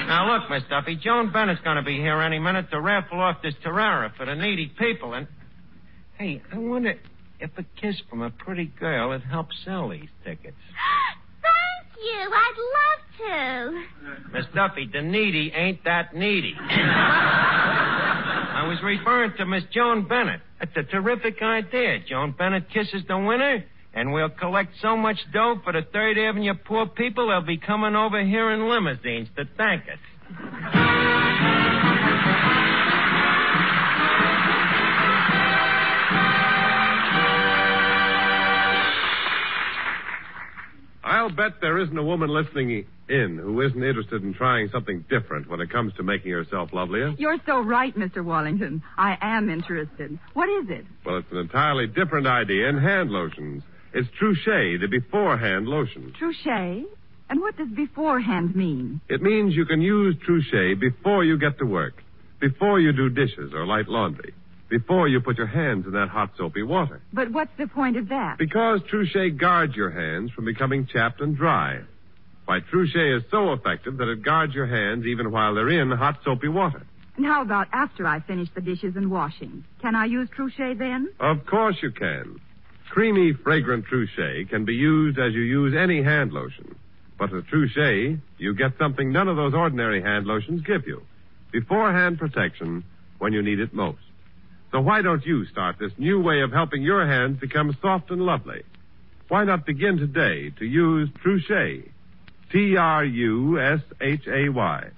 now, 0.07 0.35
look, 0.35 0.51
Miss 0.51 0.65
Duffy, 0.69 0.97
Joan 0.97 1.33
Bennett's 1.33 1.63
going 1.63 1.77
to 1.77 1.83
be 1.83 1.97
here 1.97 2.21
any 2.21 2.39
minute 2.39 2.71
to 2.73 2.81
raffle 2.81 3.21
off 3.21 3.41
this 3.43 3.55
Terrara 3.65 4.13
for 4.19 4.27
the 4.27 4.35
needy 4.35 4.71
people. 4.79 5.15
And, 5.15 5.29
hey, 6.19 6.43
I 6.53 6.59
wonder 6.59 6.93
if 7.41 7.53
a 7.57 7.65
kiss 7.81 7.97
from 8.11 8.21
a 8.21 8.29
pretty 8.29 8.67
girl 8.67 9.09
would 9.09 9.23
help 9.23 9.47
sell 9.65 9.89
these 9.89 10.11
tickets. 10.27 10.59
You. 12.03 12.31
I'd 12.33 12.59
love 12.77 13.01
to. 13.19 13.83
Miss 14.33 14.47
Duffy, 14.55 14.89
the 14.93 15.03
needy 15.03 15.53
ain't 15.55 15.85
that 15.85 16.15
needy. 16.15 16.55
I 18.53 18.67
was 18.67 18.79
referring 18.83 19.33
to 19.39 19.45
Miss 19.47 19.65
Joan 19.73 20.09
Bennett. 20.09 20.41
It's 20.61 20.77
a 20.77 20.83
terrific 20.83 21.43
idea. 21.43 21.99
Joan 22.09 22.35
Bennett 22.37 22.71
kisses 22.71 23.03
the 23.09 23.19
winner, 23.19 23.65
and 23.95 24.13
we'll 24.13 24.29
collect 24.31 24.75
so 24.81 24.97
much 24.97 25.19
dough 25.33 25.61
for 25.65 25.73
the 25.73 25.83
Third 25.93 26.19
Avenue 26.19 26.55
poor 26.65 26.87
people 26.87 27.29
they'll 27.29 27.43
be 27.43 27.59
coming 27.59 27.95
over 27.97 28.25
here 28.25 28.51
in 28.51 28.69
limousines 28.69 29.29
to 29.37 29.45
thank 29.57 29.83
us. 29.85 29.99
I'll 41.11 41.29
bet 41.31 41.61
there 41.61 41.79
isn't 41.79 41.99
a 41.99 42.05
woman 42.05 42.31
listening 42.31 42.87
in 43.09 43.37
who 43.37 43.61
isn't 43.63 43.83
interested 43.83 44.23
in 44.23 44.33
trying 44.33 44.69
something 44.69 45.05
different 45.11 45.51
when 45.51 45.61
it 45.61 45.69
comes 45.69 45.93
to 45.95 46.05
making 46.05 46.31
herself 46.31 46.73
lovelier. 46.73 47.09
Eh? 47.09 47.15
You're 47.19 47.39
so 47.45 47.59
right, 47.59 47.95
Mr. 47.97 48.25
Wallington. 48.25 48.83
I 48.97 49.19
am 49.21 49.51
interested. 49.51 50.17
What 50.35 50.49
is 50.49 50.71
it? 50.71 50.87
Well, 51.05 51.17
it's 51.19 51.33
an 51.33 51.39
entirely 51.39 51.89
different 51.89 52.29
idea 52.29 52.69
in 52.69 52.79
hand 52.79 53.11
lotions. 53.11 53.65
It's 53.93 54.09
Trushay, 54.21 54.81
the 54.81 54.87
beforehand 54.87 55.67
lotion. 55.67 56.15
Trushay? 56.21 56.85
And 57.29 57.41
what 57.41 57.57
does 57.57 57.69
beforehand 57.75 58.55
mean? 58.55 59.01
It 59.09 59.21
means 59.21 59.55
you 59.57 59.67
can 59.67 59.83
use 59.83 60.15
Trushay 60.25 60.79
before 60.79 61.25
you 61.25 61.39
get 61.39 61.59
to 61.59 61.65
work, 61.65 62.03
before 62.41 62.79
you 62.79 62.93
do 62.93 63.09
dishes 63.09 63.53
or 63.53 63.67
light 63.67 63.89
laundry, 63.89 64.33
before 64.71 65.09
you 65.09 65.21
put 65.21 65.37
your 65.37 65.49
hands 65.49 65.85
in 65.85 65.93
that 65.93 66.09
hot 66.09 66.31
soapy 66.39 66.63
water. 66.63 67.03
But 67.13 67.31
what's 67.33 67.51
the 67.59 67.67
point 67.67 67.97
of 67.97 68.09
that? 68.09 68.39
Because 68.39 68.81
Trushay 68.91 69.37
guards 69.37 69.75
your 69.75 69.91
hands 69.91 70.31
from 70.31 70.47
becoming 70.47 70.87
chapped 70.87 71.21
and 71.21 71.37
dry. 71.37 71.81
Why, 72.47 72.61
Trushay 72.61 73.17
is 73.19 73.25
so 73.31 73.53
effective 73.53 73.99
that 73.99 74.09
it 74.09 74.23
guards 74.23 74.55
your 74.55 74.67
hands 74.67 75.05
even 75.07 75.31
while 75.31 75.55
they're 75.55 75.69
in 75.69 75.91
hot 75.91 76.21
soapy 76.25 76.49
water. 76.49 76.87
And 77.17 77.27
how 77.27 77.43
about 77.43 77.69
after 77.73 78.07
I 78.07 78.21
finish 78.21 78.49
the 78.55 78.61
dishes 78.61 78.97
and 78.97 79.11
washing? 79.11 79.65
Can 79.83 79.95
I 79.95 80.07
use 80.07 80.29
Trushay 80.31 80.79
then? 80.79 81.13
Of 81.19 81.45
course 81.47 81.77
you 81.83 81.91
can. 81.91 82.41
Creamy, 82.91 83.35
fragrant 83.35 83.85
Trushay 83.87 84.49
can 84.49 84.65
be 84.65 84.75
used 84.75 85.19
as 85.19 85.35
you 85.35 85.43
use 85.43 85.75
any 85.77 86.03
hand 86.03 86.33
lotion. 86.33 86.75
But 87.19 87.33
with 87.33 87.47
Trushay, 87.49 88.19
you 88.39 88.55
get 88.55 88.73
something 88.79 89.13
none 89.13 89.29
of 89.29 89.37
those 89.37 89.53
ordinary 89.53 90.01
hand 90.01 90.27
lotions 90.27 90.63
give 90.63 90.87
you. 90.87 91.03
Beforehand 91.53 92.19
protection 92.19 92.85
when 93.19 93.33
you 93.33 93.43
need 93.43 93.61
it 93.61 93.75
most. 93.75 93.99
So 94.73 94.81
why 94.81 95.03
don't 95.03 95.25
you 95.25 95.47
start 95.47 95.77
this 95.81 95.93
new 95.99 96.21
way 96.21 96.43
of 96.43 96.53
helping 96.53 96.83
your 96.83 97.07
hands 97.07 97.41
become 97.41 97.77
soft 97.83 98.11
and 98.11 98.23
lovely? 98.23 98.63
Why 99.29 99.45
not 99.45 99.67
begin 99.67 99.97
today 99.97 100.51
to 100.59 100.65
use 100.65 101.09
Trushay? 101.25 101.89
T 102.53 102.77
R 102.77 103.05
U 103.05 103.61
S 103.61 103.81
H 104.01 104.27
A 104.27 104.49
Y. 104.49 104.91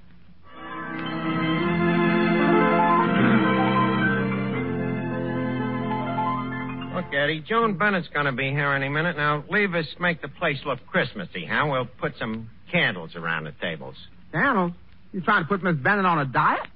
Look, 6.94 7.14
Eddie, 7.14 7.40
Joan 7.48 7.78
Bennett's 7.78 8.08
going 8.08 8.26
to 8.26 8.32
be 8.32 8.50
here 8.50 8.72
any 8.72 8.88
minute. 8.90 9.16
Now, 9.16 9.44
leave 9.50 9.74
us 9.74 9.86
make 9.98 10.20
the 10.20 10.28
place 10.28 10.58
look 10.66 10.86
Christmassy, 10.86 11.46
huh? 11.50 11.66
We'll 11.70 11.86
put 11.86 12.12
some 12.18 12.50
candles 12.70 13.16
around 13.16 13.44
the 13.44 13.52
tables. 13.62 13.96
Daniel, 14.32 14.72
you 15.12 15.22
trying 15.22 15.42
to 15.42 15.48
put 15.48 15.62
Miss 15.62 15.76
Bennett 15.76 16.04
on 16.04 16.18
a 16.18 16.26
diet? 16.26 16.66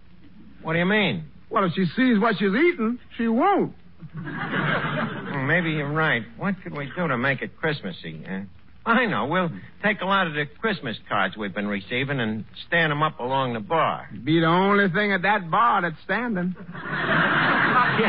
What 0.62 0.72
do 0.72 0.78
you 0.78 0.86
mean? 0.86 1.24
Well, 1.50 1.64
if 1.64 1.72
she 1.74 1.84
sees 1.96 2.18
what 2.18 2.36
she's 2.38 2.48
eating, 2.48 2.98
she 3.16 3.28
won't. 3.28 3.72
Hmm, 4.12 5.46
maybe 5.46 5.70
you're 5.72 5.92
right. 5.92 6.22
What 6.36 6.54
could 6.62 6.76
we 6.76 6.90
do 6.96 7.06
to 7.08 7.16
make 7.16 7.42
it 7.42 7.56
Christmassy? 7.56 8.22
Eh? 8.26 8.42
I 8.86 9.06
know. 9.06 9.26
We'll 9.26 9.50
take 9.82 10.00
a 10.00 10.04
lot 10.04 10.28
of 10.28 10.34
the 10.34 10.44
Christmas 10.60 10.96
cards 11.08 11.36
we've 11.36 11.54
been 11.54 11.66
receiving 11.66 12.20
and 12.20 12.44
stand 12.68 12.92
them 12.92 13.02
up 13.02 13.18
along 13.18 13.54
the 13.54 13.60
bar. 13.60 14.08
Be 14.24 14.38
the 14.38 14.46
only 14.46 14.88
thing 14.90 15.12
at 15.12 15.22
that 15.22 15.50
bar 15.50 15.82
that's 15.82 15.96
standing. 16.04 16.54
yeah, 16.74 18.00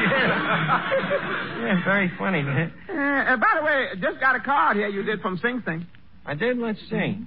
yeah. 0.00 1.66
yeah, 1.66 1.84
very 1.84 2.10
funny. 2.18 2.42
man. 2.42 2.72
Uh, 2.88 2.92
uh, 3.32 3.36
by 3.36 3.52
the 3.58 3.64
way, 3.64 3.86
just 4.00 4.18
got 4.18 4.34
a 4.34 4.40
card 4.40 4.78
here 4.78 4.88
you 4.88 5.02
did 5.02 5.20
from 5.20 5.38
Sing 5.42 5.62
Sing. 5.66 5.86
I 6.24 6.34
did. 6.34 6.56
Let's 6.58 6.80
see. 6.88 7.18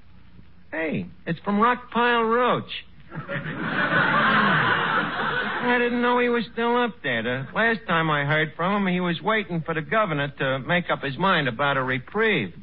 Hey, 0.72 1.06
it's 1.28 1.40
from 1.42 1.60
Rockpile 1.60 2.28
Roach. 2.36 2.84
I 5.60 5.78
didn't 5.80 6.02
know 6.02 6.20
he 6.20 6.30
was 6.30 6.44
still 6.54 6.78
up 6.84 6.96
there. 7.04 7.24
The 7.24 7.48
last 7.56 7.80
time 7.88 8.10
I 8.10 8.26
heard 8.26 8.54
from 8.56 8.76
him, 8.76 8.94
he 8.94 9.00
was 9.00 9.22
waiting 9.22 9.62
for 9.66 9.74
the 9.74 9.82
governor 9.82 10.30
to 10.40 10.60
make 10.60 10.86
up 10.90 11.04
his 11.04 11.18
mind 11.18 11.48
about 11.48 11.78
a 11.78 11.84
reprieve. 11.84 12.54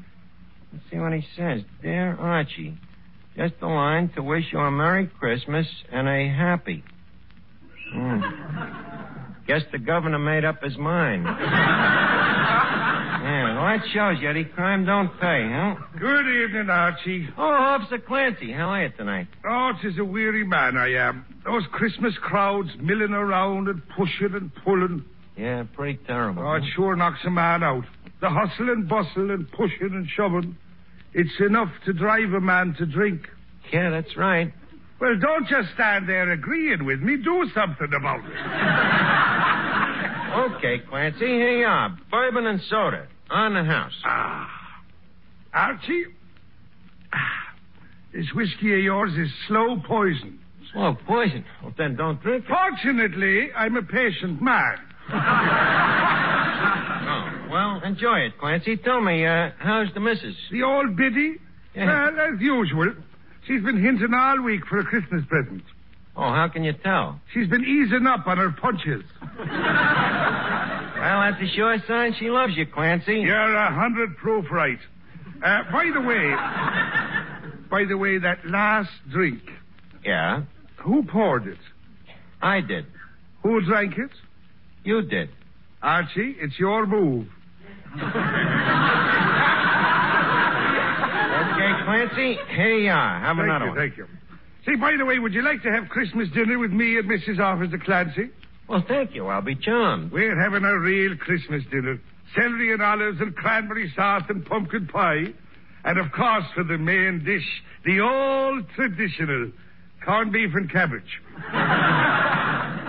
Let's 0.72 0.84
see 0.90 0.98
what 0.98 1.12
he 1.12 1.24
says. 1.36 1.62
Dear 1.82 2.16
Archie, 2.16 2.76
just 3.36 3.54
a 3.62 3.66
line 3.66 4.10
to 4.16 4.22
wish 4.22 4.44
you 4.52 4.58
a 4.58 4.70
Merry 4.70 5.06
Christmas 5.06 5.66
and 5.92 6.08
a 6.08 6.28
happy. 6.28 6.82
Hmm. 7.92 8.20
Guess 9.46 9.62
the 9.72 9.78
governor 9.78 10.18
made 10.18 10.44
up 10.44 10.62
his 10.62 10.76
mind. 10.78 11.26
Well, 13.64 13.78
that 13.78 13.86
shows 13.94 14.20
you. 14.20 14.44
Crime 14.54 14.84
don't 14.84 15.08
pay, 15.18 15.48
huh? 15.50 15.76
Good 15.98 16.26
evening, 16.26 16.68
Archie. 16.68 17.26
Oh, 17.38 17.42
Officer 17.44 17.96
Clancy, 17.96 18.52
how 18.52 18.68
are 18.68 18.82
you 18.82 18.90
tonight? 18.90 19.26
Oh, 19.42 19.72
'tis 19.80 19.96
a 19.96 20.04
weary 20.04 20.44
man 20.44 20.76
I 20.76 20.92
am. 20.92 21.24
Those 21.46 21.66
Christmas 21.72 22.14
crowds 22.18 22.68
milling 22.78 23.14
around 23.14 23.68
and 23.68 23.80
pushing 23.96 24.34
and 24.34 24.54
pulling. 24.56 25.06
Yeah, 25.38 25.62
pretty 25.72 25.98
terrible. 26.06 26.46
Oh, 26.46 26.56
it 26.56 26.64
sure 26.76 26.94
knocks 26.94 27.24
a 27.24 27.30
man 27.30 27.62
out. 27.62 27.86
The 28.20 28.28
hustle 28.28 28.68
and 28.68 28.86
bustle 28.86 29.30
and 29.30 29.50
pushing 29.52 29.94
and 29.94 30.06
shoving. 30.10 30.58
It's 31.14 31.40
enough 31.40 31.70
to 31.86 31.94
drive 31.94 32.34
a 32.34 32.42
man 32.42 32.74
to 32.74 32.84
drink. 32.84 33.30
Yeah, 33.72 33.88
that's 33.88 34.14
right. 34.14 34.52
Well, 35.00 35.16
don't 35.18 35.48
just 35.48 35.72
stand 35.72 36.06
there 36.06 36.30
agreeing 36.30 36.84
with 36.84 37.00
me. 37.00 37.16
Do 37.16 37.48
something 37.54 37.94
about 37.94 38.20
it. 38.26 39.30
Okay, 40.34 40.80
Clancy, 40.80 41.24
here 41.26 41.58
you 41.60 41.64
are. 41.66 41.96
Bourbon 42.10 42.46
and 42.46 42.60
soda. 42.62 43.06
On 43.30 43.54
the 43.54 43.64
house. 43.64 43.92
Ah. 44.04 44.48
Archie? 45.52 46.04
Ah. 47.12 47.54
This 48.12 48.26
whiskey 48.34 48.72
of 48.74 48.80
yours 48.80 49.12
is 49.16 49.28
slow 49.48 49.80
poison. 49.86 50.38
Slow 50.72 50.96
poison. 51.06 51.44
Well, 51.62 51.72
then 51.76 51.96
don't 51.96 52.20
drink 52.22 52.44
it. 52.44 52.48
Fortunately, 52.50 53.50
I'm 53.56 53.76
a 53.76 53.82
patient 53.82 54.40
man. 54.42 54.78
Oh, 57.06 57.48
well, 57.50 57.80
enjoy 57.84 58.20
it, 58.20 58.38
Clancy. 58.38 58.76
Tell 58.78 59.00
me, 59.00 59.26
uh, 59.26 59.50
how's 59.58 59.92
the 59.92 60.00
missus? 60.00 60.34
The 60.50 60.62
old 60.62 60.96
biddy? 60.96 61.36
Yeah. 61.74 62.10
Well, 62.10 62.34
as 62.34 62.40
usual. 62.40 62.94
She's 63.46 63.62
been 63.62 63.80
hinting 63.82 64.14
all 64.14 64.40
week 64.42 64.64
for 64.66 64.78
a 64.78 64.84
Christmas 64.84 65.22
present. 65.28 65.62
Oh, 66.16 66.22
how 66.32 66.48
can 66.48 66.64
you 66.64 66.72
tell? 66.72 67.20
She's 67.34 67.46
been 67.48 67.64
easing 67.64 68.06
up 68.06 68.26
on 68.26 68.38
her 68.38 68.50
punches. 68.52 69.04
Well, 71.04 71.20
that's 71.20 71.42
a 71.42 71.54
sure 71.54 71.76
sign 71.86 72.14
she 72.18 72.30
loves 72.30 72.56
you, 72.56 72.64
Clancy. 72.66 73.20
You're 73.20 73.54
a 73.54 73.70
hundred 73.74 74.16
proof 74.16 74.46
right. 74.50 74.78
Uh, 75.44 75.62
by 75.70 75.90
the 75.92 76.00
way, 76.00 76.30
by 77.70 77.84
the 77.86 77.98
way, 77.98 78.16
that 78.18 78.38
last 78.46 78.88
drink, 79.10 79.42
Yeah, 80.02 80.44
who 80.76 81.02
poured 81.02 81.46
it? 81.46 81.58
I 82.40 82.62
did. 82.62 82.86
Who 83.42 83.60
drank 83.66 83.98
it? 83.98 84.10
You 84.84 85.02
did. 85.02 85.28
Archie, 85.82 86.36
it's 86.40 86.58
your 86.58 86.86
move. 86.86 87.26
Okay, 91.54 91.72
Clancy, 91.84 92.36
here 92.56 92.78
you 92.78 92.90
are. 92.90 93.20
Have 93.20 93.36
thank 93.36 93.44
another 93.48 93.64
you, 93.66 93.70
one. 93.70 93.78
thank 93.78 93.96
you. 93.96 94.06
Say, 94.66 94.74
by 94.76 94.96
the 94.98 95.04
way, 95.04 95.18
would 95.18 95.32
you 95.34 95.42
like 95.42 95.62
to 95.62 95.70
have 95.70 95.88
Christmas 95.88 96.28
dinner 96.34 96.58
with 96.58 96.72
me 96.72 96.96
and 96.98 97.08
Mrs. 97.08 97.38
Officer 97.38 97.78
Clancy? 97.78 98.30
Well, 98.68 98.84
thank 98.88 99.14
you. 99.14 99.26
I'll 99.26 99.42
be 99.42 99.54
charmed. 99.54 100.10
We're 100.12 100.38
having 100.40 100.64
a 100.64 100.78
real 100.78 101.16
Christmas 101.16 101.62
dinner. 101.70 101.98
Celery 102.34 102.72
and 102.72 102.82
olives 102.82 103.20
and 103.20 103.34
cranberry 103.36 103.92
sauce 103.94 104.22
and 104.28 104.44
pumpkin 104.44 104.86
pie. 104.86 105.24
And 105.84 105.98
of 105.98 106.10
course, 106.12 106.44
for 106.54 106.64
the 106.64 106.78
main 106.78 107.22
dish, 107.24 107.44
the 107.84 108.00
old 108.00 108.64
traditional 108.74 109.52
corned 110.04 110.32
beef 110.32 110.50
and 110.54 110.70
cabbage. 110.70 111.20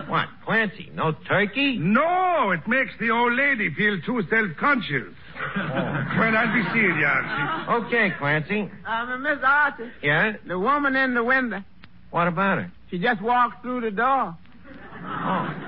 What, 0.08 0.28
Clancy? 0.46 0.92
No 0.94 1.14
turkey? 1.28 1.78
No, 1.80 2.02
No, 2.46 2.52
it 2.52 2.68
makes 2.68 2.92
the 3.00 3.10
old 3.10 3.34
lady 3.34 3.74
feel 3.74 4.00
too 4.06 4.22
self-conscious. 4.30 5.08
Well, 5.58 6.38
I'll 6.38 6.54
be 6.54 6.64
seeing 6.74 7.00
you, 7.00 7.06
Archie. 7.06 7.86
Okay, 7.88 8.14
Clancy. 8.20 8.70
Uh, 8.86 9.18
Miss 9.18 9.40
Archie, 9.44 9.90
Yeah? 10.04 10.34
the 10.48 10.60
woman 10.60 10.96
in 10.96 11.16
the 11.16 11.24
window, 11.24 11.64
What 12.12 12.28
about 12.28 12.60
her? 12.60 12.72
she 12.92 13.00
just 13.00 13.20
walked 13.22 13.64
through 13.64 13.82
the 13.82 13.90
door. 13.92 14.38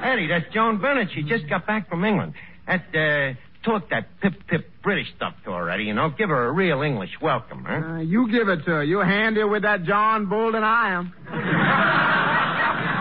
Eddie, 0.07 0.27
that's 0.27 0.45
Joan 0.53 0.79
Bennett. 0.81 1.09
She 1.13 1.23
just 1.23 1.47
got 1.49 1.67
back 1.67 1.89
from 1.89 2.05
England. 2.05 2.33
That, 2.65 2.85
uh, 2.95 3.33
talk 3.69 3.89
that 3.89 4.07
pip-pip 4.21 4.69
British 4.83 5.07
stuff 5.15 5.33
to 5.45 5.51
her, 5.51 5.69
Eddie, 5.69 5.83
you 5.85 5.93
know. 5.93 6.09
Give 6.17 6.29
her 6.29 6.45
a 6.45 6.51
real 6.51 6.81
English 6.81 7.09
welcome, 7.21 7.65
huh? 7.67 7.95
Uh, 7.95 7.99
you 7.99 8.31
give 8.31 8.47
it 8.47 8.63
to 8.65 8.71
her. 8.71 8.83
You're 8.83 9.05
handier 9.05 9.47
with 9.47 9.63
that 9.63 9.83
John 9.83 10.27
Bull 10.29 10.51
than 10.53 10.63
I 10.63 10.93
am. 10.93 11.13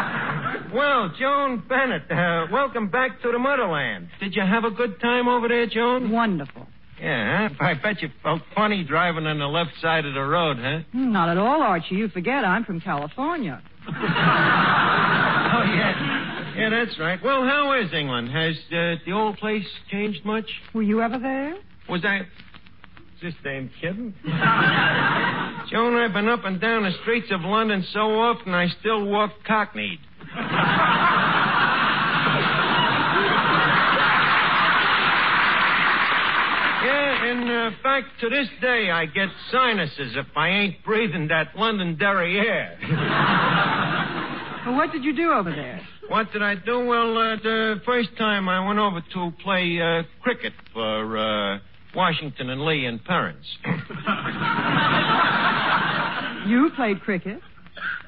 Well, 0.75 1.11
Joan 1.19 1.63
Bennett, 1.67 2.11
uh, 2.11 2.49
welcome 2.53 2.89
back 2.91 3.23
to 3.23 3.33
the 3.33 3.39
motherland. 3.39 4.09
Did 4.21 4.35
you 4.37 4.43
have 4.43 4.65
a 4.65 4.71
good 4.71 5.01
time 5.01 5.27
over 5.27 5.49
there, 5.49 5.67
Joan? 5.67 6.11
Wonderful. 6.11 6.67
Yeah. 7.01 7.49
I 7.61 7.75
bet 7.75 8.03
you 8.03 8.11
felt 8.23 8.43
funny 8.55 8.85
driving 8.85 9.27
on 9.27 9.39
the 9.39 9.47
left 9.47 9.71
side 9.81 10.05
of 10.05 10.13
the 10.13 10.21
road, 10.21 10.59
huh? 10.61 10.81
Not 10.93 11.31
at 11.31 11.39
all, 11.39 11.63
Archie. 11.63 11.95
You 11.95 12.09
forget 12.09 12.45
I'm 12.45 12.65
from 12.65 12.81
California. 12.81 13.63
Oh, 15.49 15.63
yeah. 15.63 16.16
Yeah, 16.57 16.71
that's 16.71 16.99
right. 16.99 17.23
Well, 17.23 17.45
how 17.45 17.79
is 17.79 17.93
England? 17.93 18.31
Has 18.31 18.57
uh, 18.73 18.95
the 19.05 19.13
old 19.13 19.37
place 19.37 19.67
changed 19.91 20.25
much? 20.25 20.47
Were 20.75 20.83
you 20.83 21.03
ever 21.03 21.19
there? 21.19 21.55
Was 21.89 22.03
I... 22.05 22.21
Just 23.21 23.37
damn 23.45 23.71
kidding. 23.81 24.15
Joan, 25.71 25.97
I've 25.97 26.13
been 26.13 26.29
up 26.29 26.45
and 26.45 26.61
down 26.61 26.85
the 26.85 26.93
streets 27.03 27.29
of 27.31 27.41
London 27.43 27.85
so 27.93 28.01
often 28.01 28.55
I 28.55 28.69
still 28.81 29.05
walk 29.05 29.33
cockneyed. 29.47 29.99
Yeah, 36.85 37.33
in 37.33 37.51
uh, 37.51 37.71
fact, 37.83 38.07
to 38.21 38.29
this 38.29 38.47
day, 38.61 38.91
I 38.93 39.07
get 39.07 39.29
sinuses 39.51 40.15
if 40.15 40.27
I 40.37 40.51
ain't 40.51 40.85
breathing 40.85 41.27
that 41.29 41.57
Londonderry 41.57 42.39
air. 42.39 42.79
Well, 44.67 44.75
what 44.75 44.91
did 44.91 45.05
you 45.05 45.15
do 45.15 45.31
over 45.31 45.51
there? 45.51 45.81
What 46.09 46.33
did 46.33 46.43
I 46.43 46.55
do? 46.55 46.87
Well, 46.87 47.17
uh, 47.19 47.37
the 47.43 47.81
first 47.85 48.11
time 48.19 48.49
I 48.49 48.67
went 48.67 48.79
over 48.79 49.01
to 49.15 49.33
play 49.43 49.79
uh, 49.81 50.03
cricket 50.23 50.53
for 50.73 51.17
uh, 51.19 51.59
Washington 51.95 52.51
and 52.51 52.63
Lee 52.63 52.87
and 52.87 53.05
Perrins. 53.05 53.47
You 56.47 56.71
played 56.77 57.01
cricket. 57.01 57.41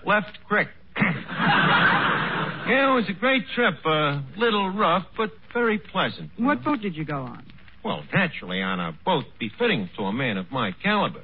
Left 0.07 0.39
crick. 0.47 0.69
yeah, 0.97 2.93
it 2.93 2.95
was 2.95 3.05
a 3.09 3.13
great 3.19 3.43
trip. 3.57 3.75
A 3.85 4.23
little 4.37 4.71
rough, 4.71 5.07
but 5.17 5.33
very 5.53 5.79
pleasant. 5.79 6.31
What 6.37 6.63
boat 6.63 6.81
did 6.81 6.95
you 6.97 7.05
go 7.05 7.23
on? 7.23 7.45
Well, 7.85 8.05
naturally, 8.15 8.63
on 8.63 8.79
a 8.79 8.93
boat 9.05 9.25
befitting 9.41 9.91
to 9.97 10.05
a 10.05 10.13
man 10.13 10.37
of 10.37 10.53
my 10.53 10.71
caliber. 10.85 11.23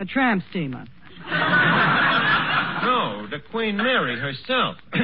A 0.00 0.06
tramp 0.06 0.44
steamer. 0.50 0.86
No, 2.82 3.26
the 3.28 3.38
Queen 3.50 3.76
Mary 3.76 4.18
herself. 4.20 4.76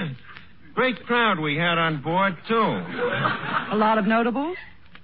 Great 0.74 1.04
crowd 1.06 1.38
we 1.38 1.56
had 1.56 1.78
on 1.78 2.02
board, 2.02 2.34
too. 2.48 2.54
A 2.54 3.74
lot 3.76 3.98
of 3.98 4.06
notables? 4.06 4.56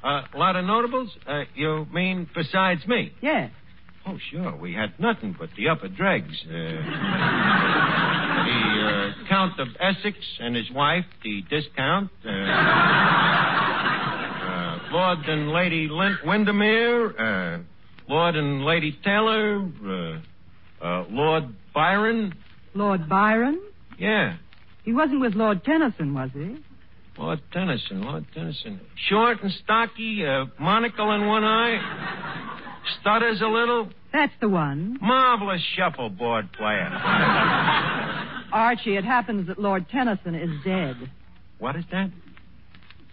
Uh, 0.02 0.22
a 0.32 0.38
lot 0.38 0.56
of 0.56 0.64
notables? 0.64 1.10
Uh, 1.26 1.44
you 1.54 1.86
mean 1.92 2.26
besides 2.34 2.86
me? 2.86 3.12
Yes. 3.20 3.50
Oh, 4.06 4.16
sure. 4.30 4.56
We 4.56 4.72
had 4.72 4.98
nothing 4.98 5.36
but 5.38 5.50
the 5.56 5.68
upper 5.68 5.88
dregs. 5.88 6.34
Uh, 6.46 6.50
the 8.46 8.86
uh, 8.86 9.12
Count 9.28 9.60
of 9.60 9.68
Essex 9.78 10.16
and 10.40 10.56
his 10.56 10.70
wife, 10.70 11.04
the 11.22 11.42
Discount. 11.50 12.10
Uh, 12.24 12.30
uh, 12.30 12.34
Lord 14.90 15.18
and 15.28 15.50
Lady 15.50 15.86
Lin- 15.90 16.16
Windermere. 16.24 17.20
Uh, 17.20 17.58
Lord 18.08 18.36
and 18.36 18.64
Lady 18.64 18.92
Taylor. 19.04 19.68
Uh, 19.84 20.20
uh, 20.84 21.04
Lord 21.10 21.44
Byron. 21.74 22.34
Lord 22.74 23.08
Byron? 23.08 23.60
Yeah. 23.98 24.36
He 24.88 24.94
wasn't 24.94 25.20
with 25.20 25.34
Lord 25.34 25.62
Tennyson, 25.64 26.14
was 26.14 26.30
he? 26.32 26.56
Lord 27.18 27.40
Tennyson, 27.52 28.00
Lord 28.00 28.24
Tennyson. 28.32 28.80
Short 29.10 29.42
and 29.42 29.52
stocky, 29.62 30.24
uh, 30.24 30.46
monocle 30.58 31.12
in 31.12 31.26
one 31.26 31.44
eye, 31.44 32.80
stutters 32.98 33.42
a 33.42 33.48
little. 33.48 33.90
That's 34.14 34.32
the 34.40 34.48
one. 34.48 34.96
Marvelous 35.02 35.60
shuffleboard 35.76 36.54
player. 36.54 36.88
Archie, 38.50 38.96
it 38.96 39.04
happens 39.04 39.48
that 39.48 39.58
Lord 39.58 39.90
Tennyson 39.90 40.34
is 40.34 40.48
dead. 40.64 40.96
What 41.58 41.76
is 41.76 41.84
that? 41.92 42.10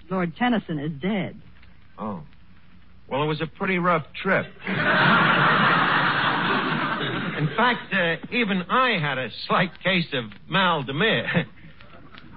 Lord 0.09 0.33
Tennyson 0.37 0.79
is 0.79 0.91
dead. 1.01 1.35
Oh. 1.99 2.23
Well, 3.09 3.21
it 3.21 3.27
was 3.27 3.41
a 3.41 3.47
pretty 3.47 3.79
rough 3.79 4.05
trip. 4.23 4.45
In 7.37 7.47
fact, 7.57 7.93
uh, 7.93 8.15
even 8.31 8.61
I 8.69 8.97
had 8.97 9.17
a 9.17 9.27
slight 9.45 9.71
case 9.83 10.07
of 10.13 10.31
mal 10.47 10.83
de 10.83 10.93
mer. 10.93 11.47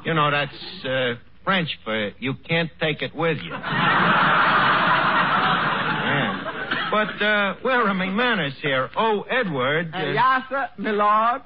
You 0.04 0.14
know, 0.14 0.30
that's 0.30 0.84
uh, 0.84 1.14
French 1.44 1.68
for 1.84 2.10
you 2.18 2.34
can't 2.48 2.70
take 2.80 3.02
it 3.02 3.14
with 3.14 3.38
you. 3.42 3.52
Yeah. 6.08 6.88
But 6.90 7.22
uh, 7.22 7.54
where 7.62 7.82
are 7.86 7.92
my 7.94 8.06
manners 8.08 8.54
here? 8.62 8.88
Oh, 8.96 9.22
Edward. 9.30 9.92
Uh, 9.94 9.98
Uh, 9.98 10.04
yes, 10.12 10.42
sir, 10.48 10.68
my 10.78 10.90
lord. 10.90 11.42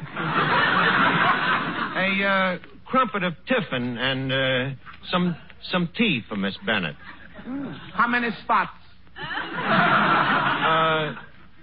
A 1.96 2.24
uh, 2.24 2.58
crumpet 2.86 3.22
of 3.22 3.34
tiffin 3.46 3.98
and 3.98 4.32
uh, 4.32 4.70
some 5.10 5.36
some 5.70 5.88
tea 5.96 6.22
for 6.28 6.36
Miss 6.36 6.56
Bennett. 6.64 6.96
How 7.94 8.06
many 8.08 8.30
spots? 8.42 8.70
Uh, 9.18 11.14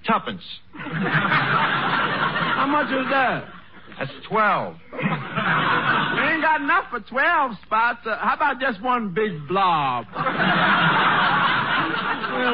tuppence. 0.08 0.43
How 0.73 2.67
much 2.69 2.88
is 2.91 3.08
that? 3.12 3.45
That's 3.99 4.12
twelve. 4.27 4.75
We 6.54 6.60
ain't 6.60 6.68
got 6.68 6.76
enough 6.76 6.89
for 6.89 7.00
12 7.00 7.52
spots. 7.66 8.00
Uh, 8.06 8.18
how 8.20 8.36
about 8.36 8.60
just 8.60 8.82
one 8.82 9.13
big 9.13 9.48
blob? 9.48 10.06
Well, 10.13 10.24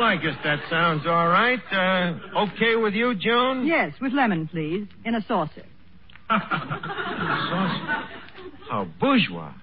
I 0.04 0.18
guess 0.22 0.36
that 0.44 0.60
sounds 0.70 1.06
all 1.06 1.28
right. 1.28 1.60
Uh, 1.72 2.44
okay 2.46 2.76
with 2.76 2.94
you, 2.94 3.16
Joan? 3.16 3.66
Yes, 3.66 3.94
with 4.02 4.14
lemon, 4.14 4.48
please, 4.48 4.88
in 5.06 5.16
a 5.16 5.22
saucer. 5.28 5.66
saucer? 6.30 6.40
How 8.70 8.88
bourgeois. 9.00 9.54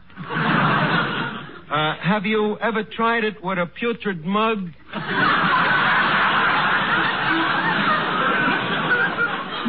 Uh, 1.70 1.96
have 2.00 2.24
you 2.26 2.58
ever 2.58 2.84
tried 2.84 3.24
it 3.24 3.42
with 3.42 3.58
a 3.58 3.66
putrid 3.66 4.24
mug? 4.24 4.70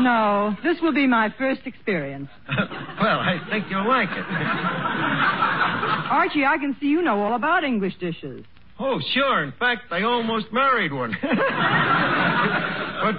No, 0.03 0.55
this 0.63 0.77
will 0.81 0.93
be 0.93 1.07
my 1.07 1.33
first 1.37 1.61
experience. 1.65 2.29
well, 2.49 3.19
I 3.19 3.39
think 3.49 3.65
you'll 3.69 3.87
like 3.87 4.09
it. 4.11 4.25
Archie, 6.11 6.45
I 6.45 6.57
can 6.57 6.75
see 6.79 6.87
you 6.87 7.01
know 7.01 7.21
all 7.21 7.35
about 7.35 7.63
English 7.63 7.97
dishes. 7.99 8.45
Oh, 8.79 8.99
sure. 9.13 9.43
In 9.43 9.53
fact, 9.53 9.91
I 9.91 10.03
almost 10.03 10.51
married 10.51 10.93
one. 10.93 11.11
but 11.21 11.31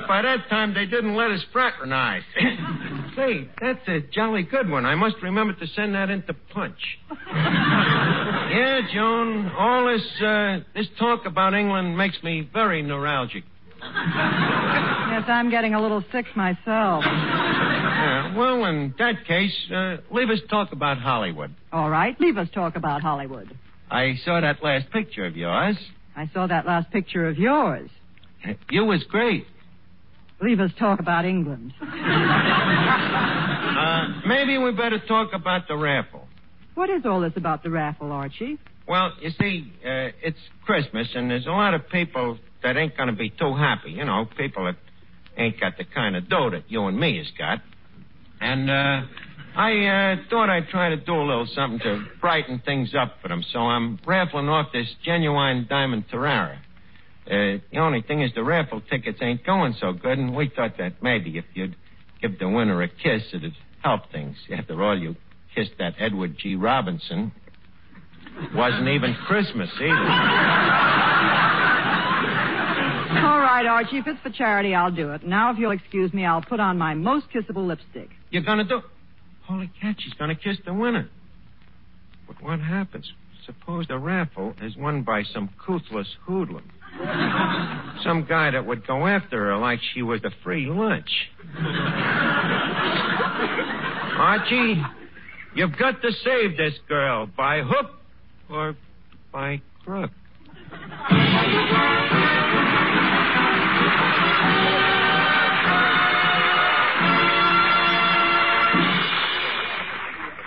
by 0.07 0.23
that 0.23 0.49
time, 0.49 0.73
they 0.73 0.87
didn't 0.87 1.17
let 1.17 1.33
us 1.33 1.45
fraternize. 1.53 2.23
Say, 3.17 3.49
that's 3.61 3.89
a 3.89 3.99
jolly 4.13 4.45
good 4.45 4.71
one. 4.71 4.87
I 4.87 4.95
must 4.95 5.17
remember 5.23 5.55
to 5.55 5.67
send 5.69 5.97
that 5.97 6.11
into 6.11 6.33
Punch. 6.55 6.79
yeah, 7.35 8.81
Joan, 8.95 9.51
all 9.59 9.93
this 9.93 10.23
uh, 10.23 10.61
this 10.77 10.87
talk 11.01 11.27
about 11.27 11.55
England 11.55 11.99
makes 11.99 12.23
me 12.23 12.49
very 12.53 12.81
neuralgic. 12.85 13.43
Yes, 13.81 15.25
I'm 15.29 15.51
getting 15.51 15.75
a 15.75 15.81
little 15.81 16.03
sick 16.13 16.27
myself. 16.37 17.05
Yeah, 17.05 18.37
well, 18.37 18.65
in 18.67 18.95
that 18.99 19.25
case, 19.27 19.55
uh, 19.75 19.97
leave 20.11 20.31
us 20.31 20.41
talk 20.49 20.73
about 20.73 20.99
Hollywood. 20.99 21.55
All 21.73 21.91
right, 21.91 22.19
leave 22.21 22.39
us 22.39 22.49
talk 22.55 22.77
about 22.77 23.03
Hollywood. 23.03 23.57
I 23.91 24.15
saw 24.25 24.41
that 24.41 24.63
last 24.63 24.91
picture 24.91 25.25
of 25.25 25.37
yours. 25.37 25.77
I 26.17 26.29
saw 26.33 26.47
that 26.47 26.67
last 26.67 26.91
picture 26.91 27.29
of 27.29 27.39
yours. 27.39 27.91
You 28.71 28.85
was 28.85 29.03
great. 29.09 29.47
Leave 30.41 30.61
us 30.61 30.71
talk 30.79 31.01
about 31.01 31.25
England. 31.25 31.73
Uh, 33.79 34.07
maybe 34.27 34.59
we 34.59 34.73
better 34.73 34.99
talk 35.07 35.33
about 35.33 35.67
the 35.69 35.77
raffle. 35.77 36.27
What 36.75 36.91
is 36.91 37.03
all 37.05 37.21
this 37.21 37.33
about 37.37 37.63
the 37.63 37.71
raffle, 37.71 38.13
Archie? 38.13 38.59
Well, 38.87 39.13
you 39.21 39.31
see, 39.41 39.73
uh, 39.85 40.11
it's 40.23 40.39
Christmas, 40.65 41.09
and 41.15 41.31
there's 41.31 41.47
a 41.47 41.51
lot 41.51 41.75
of 41.75 41.89
people 41.89 42.39
that 42.63 42.77
ain't 42.77 42.97
going 42.97 43.09
to 43.09 43.15
be 43.15 43.31
too 43.31 43.55
happy. 43.55 43.91
You 43.91 44.05
know, 44.05 44.27
people 44.37 44.65
that 44.65 44.77
ain't 45.37 45.61
got 45.61 45.77
the 45.79 45.85
kind 45.85 46.17
of 46.17 46.29
dough 46.29 46.51
that 46.51 46.65
you 46.71 46.87
and 46.87 46.99
me 46.99 47.19
has 47.19 47.31
got. 47.39 47.61
And 48.41 48.71
uh, 48.71 49.03
I 49.57 49.87
uh, 49.87 50.17
thought 50.31 50.51
I'd 50.51 50.69
try 50.69 50.91
to 50.91 50.97
do 50.97 51.15
a 51.15 51.25
little 51.25 51.49
something 51.53 51.81
to 51.81 52.05
brighten 52.21 52.61
things 52.65 52.95
up 52.95 53.17
for 53.23 53.29
them. 53.29 53.45
So 53.53 53.61
I'm 53.61 53.99
raffling 54.07 54.49
off 54.49 54.69
this 54.73 54.87
genuine 55.05 55.67
diamond 55.69 56.05
Tarara. 56.13 56.59
Uh, 57.27 57.59
the 57.73 57.79
only 57.79 58.03
thing 58.03 58.23
is 58.23 58.31
the 58.35 58.43
raffle 58.43 58.81
tickets 58.89 59.19
ain't 59.21 59.45
going 59.45 59.75
so 59.81 59.93
good, 59.93 60.19
and 60.19 60.35
we 60.35 60.51
thought 60.55 60.79
that 60.79 61.03
maybe 61.03 61.37
if 61.37 61.45
you'd 61.55 61.77
give 62.23 62.39
the 62.39 62.49
winner 62.49 62.83
a 62.83 62.89
kiss, 62.89 63.23
it'd 63.35 63.53
help 63.83 64.11
things. 64.11 64.37
After 64.57 64.83
all, 64.83 64.99
you 64.99 65.15
kissed 65.55 65.73
that 65.79 65.95
Edward 65.99 66.37
G. 66.39 66.55
Robinson. 66.55 67.33
Wasn't 68.55 68.89
even 68.89 69.15
Christmas 69.27 69.69
either. 69.81 70.88
All 73.39 73.45
right, 73.45 73.67
Archie. 73.67 73.99
If 73.99 74.09
it's 74.09 74.21
for 74.21 74.31
charity, 74.31 74.75
I'll 74.75 74.91
do 74.91 75.13
it. 75.13 75.25
Now, 75.25 75.53
if 75.53 75.59
you'll 75.59 75.71
excuse 75.71 76.13
me, 76.13 76.25
I'll 76.25 76.43
put 76.43 76.59
on 76.59 76.77
my 76.77 76.95
most 76.95 77.27
kissable 77.33 77.69
lipstick. 77.69 78.11
You're 78.31 78.43
gonna 78.43 78.65
do. 78.65 78.83
Holy 79.45 79.71
cat, 79.81 79.95
she's 80.01 80.13
gonna 80.15 80.35
kiss 80.35 80.57
the 80.67 80.75
winner. 80.75 81.09
But 82.27 82.43
what 82.43 82.59
happens? 82.59 83.09
Suppose 83.47 83.87
the 83.87 83.97
raffle 83.97 84.55
is 84.61 84.77
won 84.77 85.05
by 85.05 85.23
some 85.23 85.51
couthless 85.65 86.09
hoodlum. 86.27 86.65
Some 88.03 88.27
guy 88.29 88.51
that 88.51 88.67
would 88.67 88.85
go 88.87 89.07
after 89.07 89.45
her 89.45 89.57
like 89.57 89.79
she 89.95 90.03
was 90.03 90.21
a 90.25 90.31
free 90.43 90.67
lunch. 90.67 91.09
Archie, 94.19 94.83
you've 95.55 95.79
got 95.79 96.03
to 96.03 96.11
save 96.25 96.57
this 96.57 96.75
girl 96.89 97.27
by 97.37 97.61
hook 97.63 97.91
or 98.51 98.75
by 99.33 99.61
crook. 99.85 100.11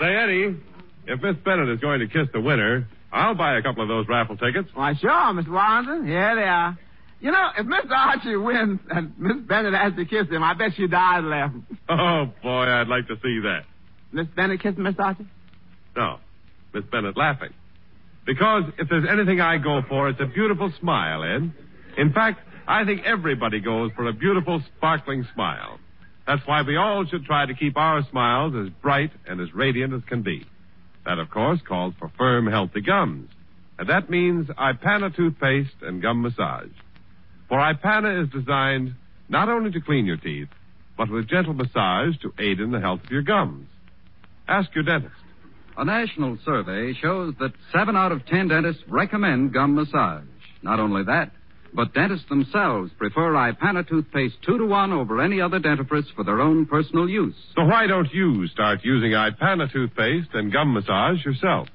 Say, 0.01 0.15
Eddie, 0.15 0.57
if 1.05 1.21
Miss 1.21 1.35
Bennett 1.45 1.69
is 1.69 1.79
going 1.79 1.99
to 1.99 2.07
kiss 2.07 2.27
the 2.33 2.41
winner, 2.41 2.87
I'll 3.13 3.35
buy 3.35 3.57
a 3.57 3.61
couple 3.61 3.83
of 3.83 3.87
those 3.87 4.07
raffle 4.07 4.35
tickets. 4.35 4.69
Why, 4.73 4.95
sure, 4.95 5.11
Mr. 5.11 5.49
Wallington. 5.49 6.07
Here 6.07 6.35
they 6.35 6.41
are. 6.41 6.77
You 7.19 7.31
know, 7.31 7.49
if 7.55 7.67
Mr. 7.67 7.91
Archie 7.91 8.35
wins 8.35 8.79
and 8.89 9.13
Miss 9.19 9.37
Bennett 9.47 9.75
has 9.75 9.93
to 9.95 10.05
kiss 10.05 10.27
him, 10.27 10.43
I 10.43 10.55
bet 10.55 10.71
she 10.75 10.87
dies 10.87 11.21
laughing. 11.23 11.65
Oh, 11.89 12.31
boy, 12.41 12.63
I'd 12.63 12.87
like 12.87 13.07
to 13.09 13.15
see 13.15 13.41
that. 13.43 13.61
Miss 14.11 14.25
Bennett 14.35 14.61
kissing 14.61 14.83
Mr. 14.83 14.99
Archie? 15.01 15.27
No, 15.95 16.17
Miss 16.73 16.83
Bennett 16.91 17.15
laughing. 17.17 17.49
Because 18.25 18.63
if 18.79 18.87
there's 18.89 19.05
anything 19.07 19.39
I 19.41 19.57
go 19.57 19.81
for, 19.87 20.09
it's 20.09 20.21
a 20.21 20.25
beautiful 20.25 20.71
smile, 20.79 21.23
Ed. 21.23 21.51
In 21.97 22.13
fact, 22.13 22.39
I 22.67 22.85
think 22.85 23.01
everybody 23.05 23.59
goes 23.59 23.91
for 23.95 24.07
a 24.07 24.13
beautiful, 24.13 24.63
sparkling 24.77 25.27
smile. 25.33 25.79
That's 26.31 26.47
why 26.47 26.61
we 26.61 26.77
all 26.77 27.05
should 27.05 27.25
try 27.25 27.45
to 27.45 27.53
keep 27.53 27.75
our 27.75 28.07
smiles 28.09 28.53
as 28.55 28.69
bright 28.81 29.11
and 29.27 29.41
as 29.41 29.53
radiant 29.53 29.93
as 29.93 30.01
can 30.07 30.21
be. 30.21 30.45
That, 31.05 31.19
of 31.19 31.29
course, 31.29 31.59
calls 31.67 31.93
for 31.99 32.09
firm, 32.17 32.47
healthy 32.47 32.79
gums. 32.79 33.29
And 33.77 33.89
that 33.89 34.09
means 34.09 34.47
Ipana 34.47 35.13
toothpaste 35.13 35.75
and 35.81 36.01
gum 36.01 36.21
massage. 36.21 36.69
For 37.49 37.57
Ipana 37.57 38.23
is 38.23 38.29
designed 38.29 38.93
not 39.27 39.49
only 39.49 39.71
to 39.71 39.81
clean 39.81 40.05
your 40.05 40.15
teeth, 40.15 40.47
but 40.97 41.09
with 41.09 41.27
gentle 41.27 41.53
massage 41.53 42.17
to 42.21 42.33
aid 42.39 42.61
in 42.61 42.71
the 42.71 42.79
health 42.79 43.03
of 43.03 43.11
your 43.11 43.23
gums. 43.23 43.67
Ask 44.47 44.73
your 44.73 44.85
dentist. 44.85 45.13
A 45.75 45.83
national 45.83 46.37
survey 46.45 46.93
shows 46.93 47.33
that 47.41 47.51
seven 47.73 47.97
out 47.97 48.13
of 48.13 48.25
ten 48.25 48.47
dentists 48.47 48.83
recommend 48.87 49.51
gum 49.53 49.75
massage. 49.75 50.23
Not 50.63 50.79
only 50.79 51.03
that, 51.03 51.33
but 51.73 51.93
dentists 51.93 52.27
themselves 52.29 52.91
prefer 52.97 53.33
Ipana 53.33 53.87
toothpaste 53.87 54.35
two 54.45 54.57
to 54.57 54.65
one 54.65 54.91
over 54.91 55.21
any 55.21 55.41
other 55.41 55.59
dentifrice 55.59 56.13
for 56.15 56.23
their 56.23 56.41
own 56.41 56.65
personal 56.65 57.07
use. 57.09 57.35
So 57.55 57.63
why 57.65 57.87
don't 57.87 58.11
you 58.13 58.47
start 58.47 58.79
using 58.83 59.11
Ipana 59.11 59.71
toothpaste 59.71 60.29
and 60.33 60.51
gum 60.51 60.73
massage 60.73 61.23
yourself? 61.25 61.67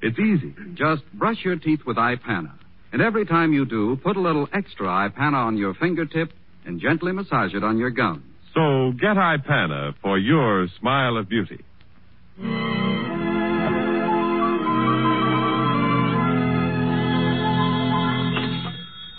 It's 0.00 0.18
easy. 0.18 0.54
Just 0.74 1.02
brush 1.12 1.38
your 1.44 1.56
teeth 1.56 1.80
with 1.86 1.96
Ipana. 1.96 2.52
And 2.92 3.00
every 3.00 3.24
time 3.24 3.52
you 3.52 3.64
do, 3.64 3.96
put 4.02 4.16
a 4.16 4.20
little 4.20 4.48
extra 4.52 4.86
Ipana 4.86 5.46
on 5.46 5.56
your 5.56 5.74
fingertip 5.74 6.32
and 6.66 6.80
gently 6.80 7.12
massage 7.12 7.54
it 7.54 7.64
on 7.64 7.78
your 7.78 7.90
gums. 7.90 8.24
So 8.54 8.92
get 8.92 9.16
Ipana 9.16 9.94
for 10.02 10.18
your 10.18 10.66
smile 10.78 11.16
of 11.16 11.28
beauty. 11.28 11.60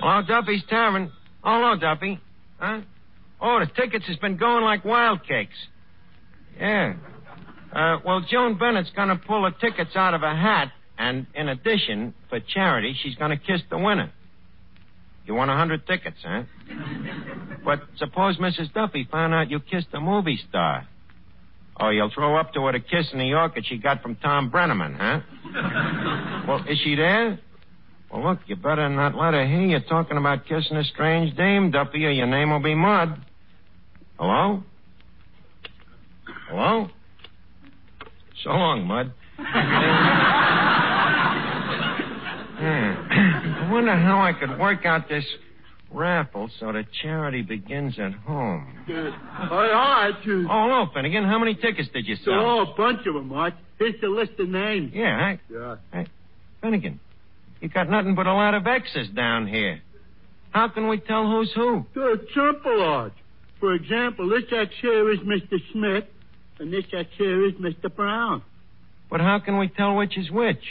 Hello, 0.04 0.22
Duffy's 0.22 0.62
Tavern. 0.68 1.14
Oh, 1.46 1.62
hello, 1.62 1.78
Duffy. 1.78 2.20
Huh? 2.60 2.82
Oh, 3.40 3.62
the 3.62 3.68
tickets 3.68 4.06
has 4.08 4.18
been 4.18 4.36
going 4.36 4.62
like 4.62 4.84
wild 4.84 5.26
cakes. 5.26 5.56
Yeah. 6.60 6.96
Uh, 7.72 8.00
well, 8.06 8.22
Joan 8.30 8.58
Bennett's 8.58 8.92
gonna 8.94 9.16
pull 9.16 9.44
the 9.44 9.52
tickets 9.62 9.96
out 9.96 10.14
of 10.14 10.22
a 10.22 10.36
hat, 10.36 10.74
and 10.98 11.26
in 11.34 11.48
addition, 11.48 12.14
for 12.28 12.42
charity, 12.42 12.94
she's 13.02 13.16
gonna 13.16 13.38
kiss 13.38 13.62
the 13.70 13.78
winner. 13.78 14.12
You 15.26 15.36
want 15.36 15.52
a 15.52 15.56
hundred 15.56 15.88
tickets, 15.88 16.18
huh? 16.22 16.44
but 17.64 17.84
suppose 17.96 18.38
Mrs. 18.40 18.74
Duffy 18.74 19.08
found 19.10 19.34
out 19.34 19.50
you 19.50 19.62
kissed 19.62 19.88
a 19.94 20.02
movie 20.02 20.38
star. 20.50 20.86
Oh, 21.80 21.92
you'll 21.92 22.12
throw 22.14 22.36
up 22.36 22.54
to 22.56 22.66
her 22.66 22.74
the 22.74 22.82
kiss 22.82 23.08
in 23.14 23.20
New 23.20 23.30
York 23.30 23.56
that 23.56 23.66
she 23.68 23.78
got 23.78 24.02
from 24.02 24.18
Tom 24.18 24.52
Breneman, 24.52 24.98
huh? 24.98 25.22
well, 26.46 26.62
is 26.68 26.78
she 26.84 26.96
there? 26.96 27.40
Well, 28.14 28.24
look, 28.24 28.40
you 28.46 28.56
better 28.56 28.88
not 28.90 29.16
let 29.16 29.34
her 29.34 29.46
hear 29.48 29.62
you 29.66 29.80
talking 29.90 30.18
about 30.18 30.46
kissing 30.46 30.78
a 30.78 30.84
strange 30.84 31.36
dame, 31.36 31.72
Duffy, 31.72 32.06
or 32.06 32.12
your 32.12 32.28
name 32.28 32.52
will 32.52 32.62
be 32.62 32.76
Mud. 32.76 33.20
Hello? 34.20 34.64
Hello? 36.50 36.90
So 38.44 38.50
long, 38.52 38.86
Mud. 38.86 39.12
Hmm. 42.64 42.94
I 43.12 43.70
wonder 43.74 43.94
how 43.96 44.22
I 44.22 44.32
could 44.32 44.58
work 44.58 44.86
out 44.86 45.10
this 45.10 45.26
raffle 45.92 46.50
so 46.60 46.72
that 46.72 46.86
charity 47.02 47.42
begins 47.42 48.00
at 48.00 48.14
home. 48.14 48.74
Good. 48.88 49.12
All 49.52 49.58
right. 49.58 50.14
Oh, 50.26 50.46
hello, 50.48 50.86
Finnegan. 50.94 51.26
How 51.26 51.40
many 51.40 51.56
tickets 51.56 51.90
did 51.94 52.08
you 52.08 52.16
sell? 52.24 52.34
Oh, 52.36 52.62
a 52.72 52.76
bunch 52.78 53.06
of 53.06 53.16
them, 53.16 53.34
Arch. 53.34 53.54
Here's 53.80 54.00
the 54.00 54.08
list 54.08 54.34
of 54.40 54.48
names. 54.48 54.92
Yeah, 54.94 55.18
I, 55.18 55.40
Yeah. 55.52 55.76
Hey, 55.92 56.08
Finnegan, 56.62 57.02
you 57.64 57.70
got 57.70 57.90
nothing 57.90 58.14
but 58.14 58.28
a 58.28 58.34
lot 58.34 58.54
of 58.54 58.68
X's 58.68 59.08
down 59.16 59.48
here. 59.48 59.80
How 60.52 60.68
can 60.68 60.90
we 60.90 61.00
tell 61.00 61.26
who's 61.32 61.50
who? 61.56 61.86
It's 61.96 62.34
simple, 62.34 62.82
Arch. 62.84 63.14
For 63.62 63.74
example, 63.74 64.28
this 64.30 64.44
X 64.52 64.70
here 64.82 65.10
is 65.14 65.20
Mr. 65.20 65.58
Smith, 65.72 66.04
and 66.60 66.72
this 66.74 66.84
X 66.94 67.10
here 67.18 67.48
is 67.48 67.54
Mr. 67.54 67.94
Brown. 67.96 68.44
But 69.10 69.22
how 69.22 69.40
can 69.40 69.58
we 69.58 69.70
tell 69.70 69.96
which 69.96 70.18
is 70.18 70.30
which? 70.30 70.62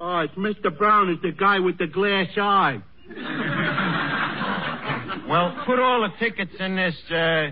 Oh, 0.00 0.20
it's 0.20 0.34
Mr. 0.34 0.76
Brown 0.76 1.10
is 1.10 1.18
the 1.22 1.30
guy 1.32 1.58
with 1.60 1.76
the 1.76 1.86
glass 1.86 2.28
eye. 2.38 2.80
Well, 5.28 5.62
put 5.66 5.78
all 5.78 6.02
the 6.02 6.12
tickets 6.18 6.52
in 6.58 6.76
this, 6.76 6.94
uh, 7.10 7.50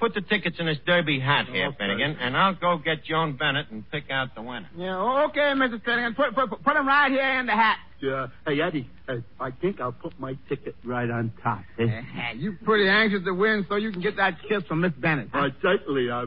put 0.00 0.14
the 0.14 0.20
tickets 0.22 0.56
in 0.58 0.66
this 0.66 0.78
derby 0.86 1.20
hat 1.20 1.46
here, 1.46 1.66
Okay. 1.68 1.76
Finnegan, 1.78 2.16
and 2.20 2.36
I'll 2.36 2.54
go 2.54 2.78
get 2.78 3.04
Joan 3.04 3.36
Bennett 3.36 3.70
and 3.70 3.88
pick 3.90 4.10
out 4.10 4.34
the 4.34 4.42
winner. 4.42 4.68
Yeah, 4.76 5.24
okay, 5.28 5.52
Mr. 5.54 5.82
Finnegan. 5.84 6.14
Put, 6.14 6.34
put, 6.34 6.48
put, 6.50 6.62
put 6.64 6.76
him 6.76 6.86
right 6.88 7.10
here 7.10 7.40
in 7.40 7.46
the 7.46 7.52
hat. 7.52 7.78
Yeah. 8.00 8.26
Hey, 8.46 8.60
Eddie, 8.60 8.88
uh, 9.08 9.16
I 9.40 9.50
think 9.50 9.80
I'll 9.80 9.92
put 9.92 10.18
my 10.20 10.36
ticket 10.48 10.76
right 10.84 11.10
on 11.10 11.32
top. 11.42 11.62
eh? 11.78 12.02
you 12.36 12.56
pretty 12.64 12.88
anxious 12.88 13.24
to 13.24 13.32
win 13.32 13.64
so 13.68 13.76
you 13.76 13.90
can 13.90 14.02
get 14.02 14.16
that 14.16 14.36
kiss 14.48 14.62
from 14.68 14.82
Miss 14.82 14.92
Bennett. 14.98 15.28
huh? 15.32 15.38
Uh, 15.46 15.48
certainly, 15.62 16.10
uh, 16.10 16.26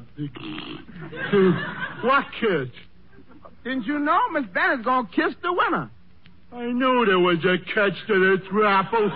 to 1.31 1.51
what 2.03 2.25
kiss? 2.39 2.69
Didn't 3.63 3.85
you 3.85 3.99
know 3.99 4.19
Miss 4.31 4.45
Bennett's 4.53 4.83
gonna 4.83 5.07
kiss 5.15 5.35
the 5.43 5.53
winner? 5.53 5.91
I 6.51 6.65
knew 6.71 7.05
there 7.05 7.19
was 7.19 7.37
a 7.45 7.57
catch 7.73 7.93
to 8.07 8.37
this 8.37 8.47
raffle. 8.51 9.11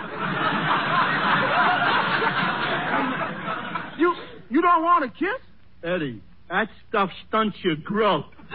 You 3.97 4.15
you 4.49 4.61
don't 4.61 4.83
want 4.83 5.05
to 5.05 5.09
kiss? 5.19 5.41
Eddie, 5.83 6.21
that 6.49 6.69
stuff 6.89 7.09
stunts 7.27 7.57
your 7.63 7.75
growth. 7.77 8.25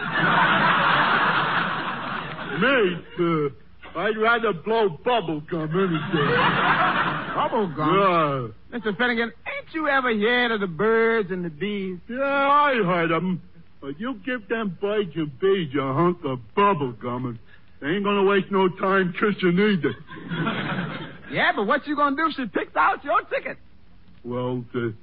Me, 2.59 2.95
uh, 3.19 3.49
I'd 3.95 4.17
rather 4.17 4.53
blow 4.53 4.89
bubble 4.89 5.41
gum 5.41 5.69
any 5.71 5.97
day. 6.13 6.35
Bubble 7.35 7.67
gum. 7.75 8.53
Yeah, 8.71 8.77
Mr. 8.79 8.97
Finnegan, 8.97 9.31
ain't 9.47 9.73
you 9.73 9.87
ever 9.87 10.13
heard 10.13 10.51
of 10.51 10.59
the 10.59 10.67
birds 10.67 11.31
and 11.31 11.43
the 11.45 11.49
bees? 11.49 11.99
yeah, 12.09 12.17
I 12.23 12.75
heard 12.83 13.11
'em. 13.11 13.41
But 13.81 13.97
you 13.99 14.15
give 14.25 14.47
them 14.49 14.77
birds 14.81 15.11
and 15.15 15.39
bees 15.39 15.73
a 15.79 15.93
hunk 15.93 16.17
of 16.25 16.39
bubble 16.53 16.91
gum, 16.91 17.25
and 17.27 17.39
they 17.79 17.95
ain't 17.95 18.03
gonna 18.03 18.23
waste 18.23 18.51
no 18.51 18.67
time 18.67 19.13
kissing 19.13 19.57
either. 19.59 19.95
Yeah, 21.31 21.51
but 21.55 21.67
what 21.67 21.85
you 21.85 21.95
gonna 21.95 22.15
do 22.15 22.25
if 22.27 22.33
she 22.35 22.45
picks 22.47 22.75
out 22.75 23.03
your 23.03 23.21
ticket? 23.21 23.57
Well, 24.23 24.65
the, 24.73 24.95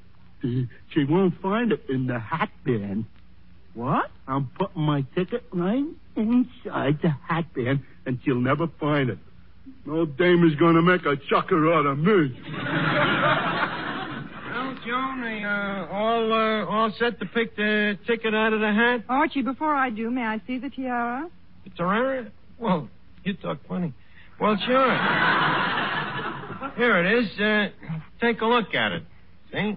the, 0.43 0.67
she 0.93 1.05
won't 1.05 1.41
find 1.41 1.71
it 1.71 1.85
in 1.89 2.09
the 2.09 2.19
hat 2.19 2.51
bin. 2.65 3.07
What? 3.77 4.11
I'm 4.27 4.51
putting 4.59 4.83
my 4.83 5.03
ticket 5.15 5.45
right 5.53 5.85
inside 6.17 6.99
the 7.03 7.11
hat 7.29 7.45
bin, 7.55 7.85
and 8.07 8.19
she'll 8.25 8.41
never 8.41 8.69
find 8.81 9.11
it. 9.11 9.19
No 9.85 10.07
dame 10.07 10.45
is 10.45 10.55
going 10.57 10.77
to 10.77 10.83
make 10.83 11.05
a 11.05 11.17
chucker 11.29 11.73
out 11.75 11.85
of 11.85 11.99
me. 11.99 12.33
Well, 14.51 14.79
Joan, 14.87 15.21
are 15.21 15.37
you, 15.39 15.47
uh, 15.47 15.89
all, 15.93 16.33
uh, 16.33 16.65
all 16.65 16.91
set 16.99 17.21
to 17.21 17.27
pick 17.27 17.55
the 17.55 17.99
ticket 18.07 18.35
out 18.35 18.55
of 18.55 18.61
the 18.61 18.73
hat? 18.73 19.05
Archie, 19.11 19.43
before 19.43 19.75
I 19.75 19.91
do, 19.91 20.11
may 20.11 20.23
I 20.23 20.41
see 20.47 20.59
the 20.59 20.71
tiara? 20.71 21.29
The 21.65 21.71
tiara? 21.77 22.33
Well, 22.59 22.89
you 23.25 23.35
talk 23.35 23.59
funny. 23.69 23.93
Well, 24.41 24.57
sure. 24.67 24.95
Here 26.77 27.05
it 27.05 27.19
is. 27.19 27.39
Uh, 27.39 27.69
take 28.23 28.41
a 28.41 28.47
look 28.47 28.75
at 28.75 28.93
it. 28.93 29.03
See? 29.53 29.77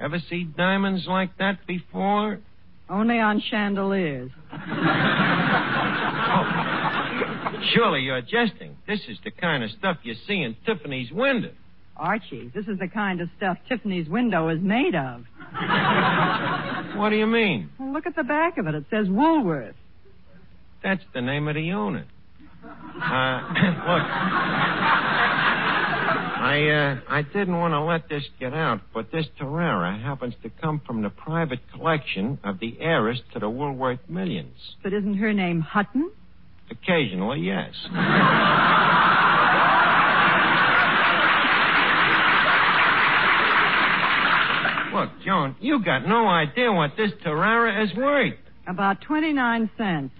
Ever 0.00 0.18
see 0.28 0.42
diamonds 0.42 1.06
like 1.06 1.38
that 1.38 1.64
before? 1.68 2.40
Only 2.88 3.18
on 3.20 3.40
chandeliers. 3.50 4.30
Oh. 4.52 4.56
Surely 7.74 8.00
you're 8.00 8.22
jesting. 8.22 8.76
This 8.86 9.00
is 9.08 9.18
the 9.24 9.30
kind 9.30 9.62
of 9.62 9.70
stuff 9.70 9.98
you 10.02 10.14
see 10.26 10.42
in 10.42 10.56
Tiffany's 10.66 11.10
window. 11.12 11.52
Archie, 11.96 12.50
this 12.54 12.66
is 12.66 12.78
the 12.78 12.88
kind 12.88 13.20
of 13.20 13.28
stuff 13.36 13.58
Tiffany's 13.68 14.08
window 14.08 14.48
is 14.48 14.60
made 14.60 14.94
of. 14.94 15.24
What 16.96 17.08
do 17.08 17.16
you 17.16 17.26
mean? 17.26 17.70
Well, 17.78 17.92
look 17.92 18.06
at 18.06 18.14
the 18.14 18.22
back 18.22 18.58
of 18.58 18.66
it. 18.66 18.74
It 18.74 18.84
says 18.90 19.08
Woolworth. 19.08 19.74
That's 20.82 21.02
the 21.14 21.22
name 21.22 21.48
of 21.48 21.54
the 21.54 21.72
owner. 21.72 22.04
Uh, 22.64 22.68
look. 23.88 24.02
I, 26.42 26.68
uh, 26.70 27.00
I 27.08 27.22
didn't 27.22 27.56
want 27.56 27.72
to 27.72 27.80
let 27.82 28.08
this 28.08 28.24
get 28.40 28.52
out, 28.52 28.80
but 28.92 29.12
this 29.12 29.26
Terrera 29.40 30.02
happens 30.02 30.34
to 30.42 30.50
come 30.50 30.80
from 30.84 31.02
the 31.02 31.08
private 31.08 31.60
collection 31.72 32.40
of 32.42 32.58
the 32.58 32.76
heiress 32.80 33.20
to 33.32 33.38
the 33.38 33.48
Woolworth 33.48 34.00
millions. 34.08 34.56
But 34.82 34.92
isn't 34.92 35.14
her 35.14 35.32
name 35.32 35.60
Hutton? 35.60 36.10
Occasionally, 36.68 37.42
yes. 37.42 37.72
Look, 44.92 45.10
Joan, 45.24 45.54
you 45.60 45.84
got 45.84 46.08
no 46.08 46.26
idea 46.26 46.72
what 46.72 46.96
this 46.96 47.12
Terrera 47.24 47.84
is 47.84 47.96
worth. 47.96 48.34
About 48.66 49.00
29 49.02 49.70
cents. 49.78 50.12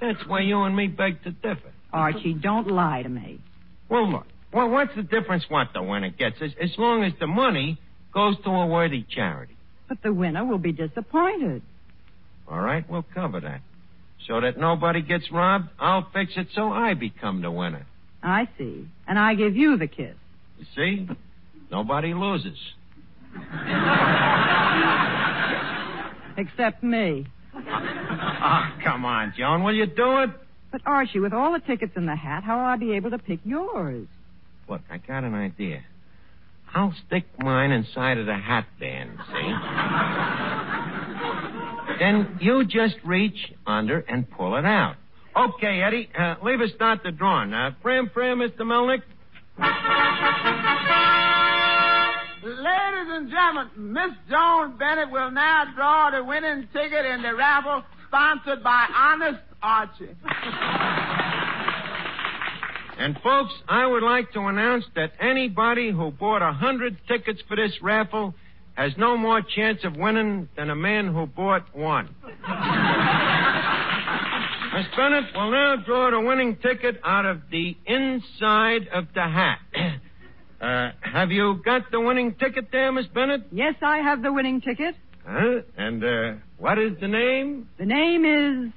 That's 0.00 0.24
where 0.28 0.40
you 0.40 0.62
and 0.62 0.76
me 0.76 0.86
beg 0.86 1.22
to 1.24 1.32
differ. 1.32 1.72
Archie, 1.92 2.34
don't 2.34 2.68
lie 2.68 3.02
to 3.02 3.08
me. 3.08 3.40
Well, 3.88 4.10
look. 4.10 4.26
Well, 4.52 4.68
what's 4.68 4.94
the 4.94 5.02
difference 5.02 5.44
what 5.48 5.68
the 5.72 5.82
winner 5.82 6.10
gets, 6.10 6.36
as, 6.42 6.50
as 6.60 6.70
long 6.76 7.04
as 7.04 7.12
the 7.18 7.26
money 7.26 7.78
goes 8.12 8.36
to 8.44 8.50
a 8.50 8.66
worthy 8.66 9.04
charity? 9.08 9.56
But 9.88 10.02
the 10.02 10.12
winner 10.12 10.44
will 10.44 10.58
be 10.58 10.72
disappointed. 10.72 11.62
All 12.48 12.60
right, 12.60 12.88
we'll 12.88 13.06
cover 13.14 13.40
that. 13.40 13.60
So 14.28 14.40
that 14.40 14.58
nobody 14.58 15.02
gets 15.02 15.30
robbed, 15.32 15.68
I'll 15.78 16.06
fix 16.12 16.32
it 16.36 16.48
so 16.54 16.70
I 16.70 16.94
become 16.94 17.42
the 17.42 17.50
winner. 17.50 17.86
I 18.22 18.48
see. 18.58 18.86
And 19.08 19.18
I 19.18 19.34
give 19.34 19.56
you 19.56 19.76
the 19.78 19.86
kiss. 19.88 20.14
You 20.58 20.66
see? 20.76 21.08
Nobody 21.70 22.14
loses. 22.14 22.58
Except 26.36 26.82
me. 26.82 27.26
Ah, 28.44 28.76
come 28.82 29.04
on, 29.04 29.32
Joan. 29.38 29.62
Will 29.62 29.74
you 29.74 29.86
do 29.86 30.18
it? 30.22 30.30
But 30.72 30.80
Archie, 30.84 31.20
with 31.20 31.32
all 31.32 31.52
the 31.52 31.60
tickets 31.60 31.92
in 31.94 32.06
the 32.06 32.16
hat, 32.16 32.42
how 32.42 32.58
will 32.58 32.64
I 32.64 32.76
be 32.76 32.92
able 32.96 33.10
to 33.10 33.18
pick 33.18 33.38
yours? 33.44 34.08
Look, 34.72 34.80
I 34.90 34.96
got 34.96 35.22
an 35.22 35.34
idea. 35.34 35.84
I'll 36.72 36.94
stick 37.06 37.24
mine 37.38 37.72
inside 37.72 38.16
of 38.16 38.24
the 38.24 38.32
hat 38.32 38.64
band, 38.80 39.18
see? 39.28 39.52
then 41.98 42.38
you 42.40 42.64
just 42.64 42.94
reach 43.04 43.52
under 43.66 43.98
and 43.98 44.30
pull 44.30 44.56
it 44.56 44.64
out. 44.64 44.94
Okay, 45.36 45.82
Eddie, 45.82 46.08
uh, 46.18 46.36
leave 46.42 46.62
us 46.62 46.70
start 46.74 47.02
the 47.04 47.10
drawing. 47.10 47.52
Uh, 47.52 47.72
frame, 47.82 48.10
frame, 48.14 48.38
Mr. 48.38 48.60
Melnick. 48.60 49.02
Ladies 52.42 53.08
and 53.10 53.30
gentlemen, 53.30 53.92
Miss 53.92 54.12
Joan 54.30 54.78
Bennett 54.78 55.10
will 55.10 55.30
now 55.32 55.66
draw 55.76 56.10
the 56.12 56.24
winning 56.24 56.66
ticket 56.72 57.04
in 57.04 57.20
the 57.20 57.34
raffle 57.34 57.82
sponsored 58.08 58.62
by 58.64 58.86
Honest 58.96 59.40
Archie. 59.62 60.16
And 62.98 63.16
folks, 63.22 63.52
I 63.68 63.86
would 63.86 64.02
like 64.02 64.32
to 64.32 64.40
announce 64.40 64.84
that 64.94 65.12
anybody 65.20 65.90
who 65.90 66.10
bought 66.10 66.42
a 66.42 66.52
hundred 66.52 66.96
tickets 67.08 67.40
for 67.48 67.56
this 67.56 67.72
raffle 67.82 68.34
has 68.74 68.92
no 68.96 69.16
more 69.16 69.42
chance 69.42 69.80
of 69.84 69.96
winning 69.96 70.48
than 70.56 70.70
a 70.70 70.76
man 70.76 71.12
who 71.12 71.26
bought 71.26 71.74
one. 71.76 72.14
Miss 74.74 74.86
Bennett 74.96 75.24
will 75.34 75.50
now 75.50 75.76
draw 75.84 76.10
the 76.10 76.20
winning 76.20 76.56
ticket 76.56 76.98
out 77.04 77.26
of 77.26 77.42
the 77.50 77.76
inside 77.86 78.88
of 78.92 79.06
the 79.14 79.22
hat. 79.22 79.58
Uh, 80.62 80.92
have 81.00 81.32
you 81.32 81.60
got 81.64 81.90
the 81.90 82.00
winning 82.00 82.36
ticket 82.36 82.66
there, 82.70 82.92
Miss 82.92 83.08
Bennett? 83.08 83.42
Yes, 83.50 83.74
I 83.82 83.96
have 83.98 84.22
the 84.22 84.32
winning 84.32 84.60
ticket. 84.60 84.94
Huh? 85.26 85.62
And 85.76 86.04
uh, 86.04 86.34
what 86.56 86.78
is 86.78 86.92
the 87.00 87.08
name? 87.08 87.68
The 87.80 87.84
name 87.84 88.24
is 88.24 88.72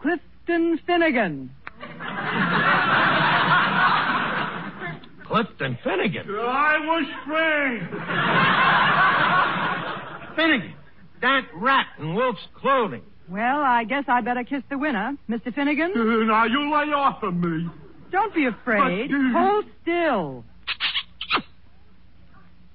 Clifton 0.00 0.78
Finnegan. 0.86 1.50
Clifton 5.30 5.78
Finnegan. 5.84 6.26
I 6.28 6.78
was 6.80 7.06
framed. 10.26 10.36
Finnegan. 10.36 10.74
That 11.22 11.42
rat 11.54 11.86
in 12.00 12.14
wolf's 12.16 12.40
clothing. 12.56 13.02
Well, 13.28 13.60
I 13.60 13.84
guess 13.84 14.04
I 14.08 14.22
better 14.22 14.42
kiss 14.42 14.62
the 14.70 14.76
winner. 14.78 15.16
Mr. 15.28 15.54
Finnegan? 15.54 15.92
now 16.26 16.46
you 16.46 16.64
lay 16.72 16.92
off 16.92 17.22
of 17.22 17.34
me. 17.34 17.68
Don't 18.10 18.34
be 18.34 18.46
afraid. 18.46 19.08
But 19.08 19.16
you- 19.16 19.32
Hold 19.32 19.64
still. 19.82 20.44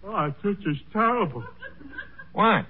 Oh, 0.08 0.34
this 0.44 0.56
is 0.66 0.78
terrible. 0.94 1.44
What? 2.34 2.66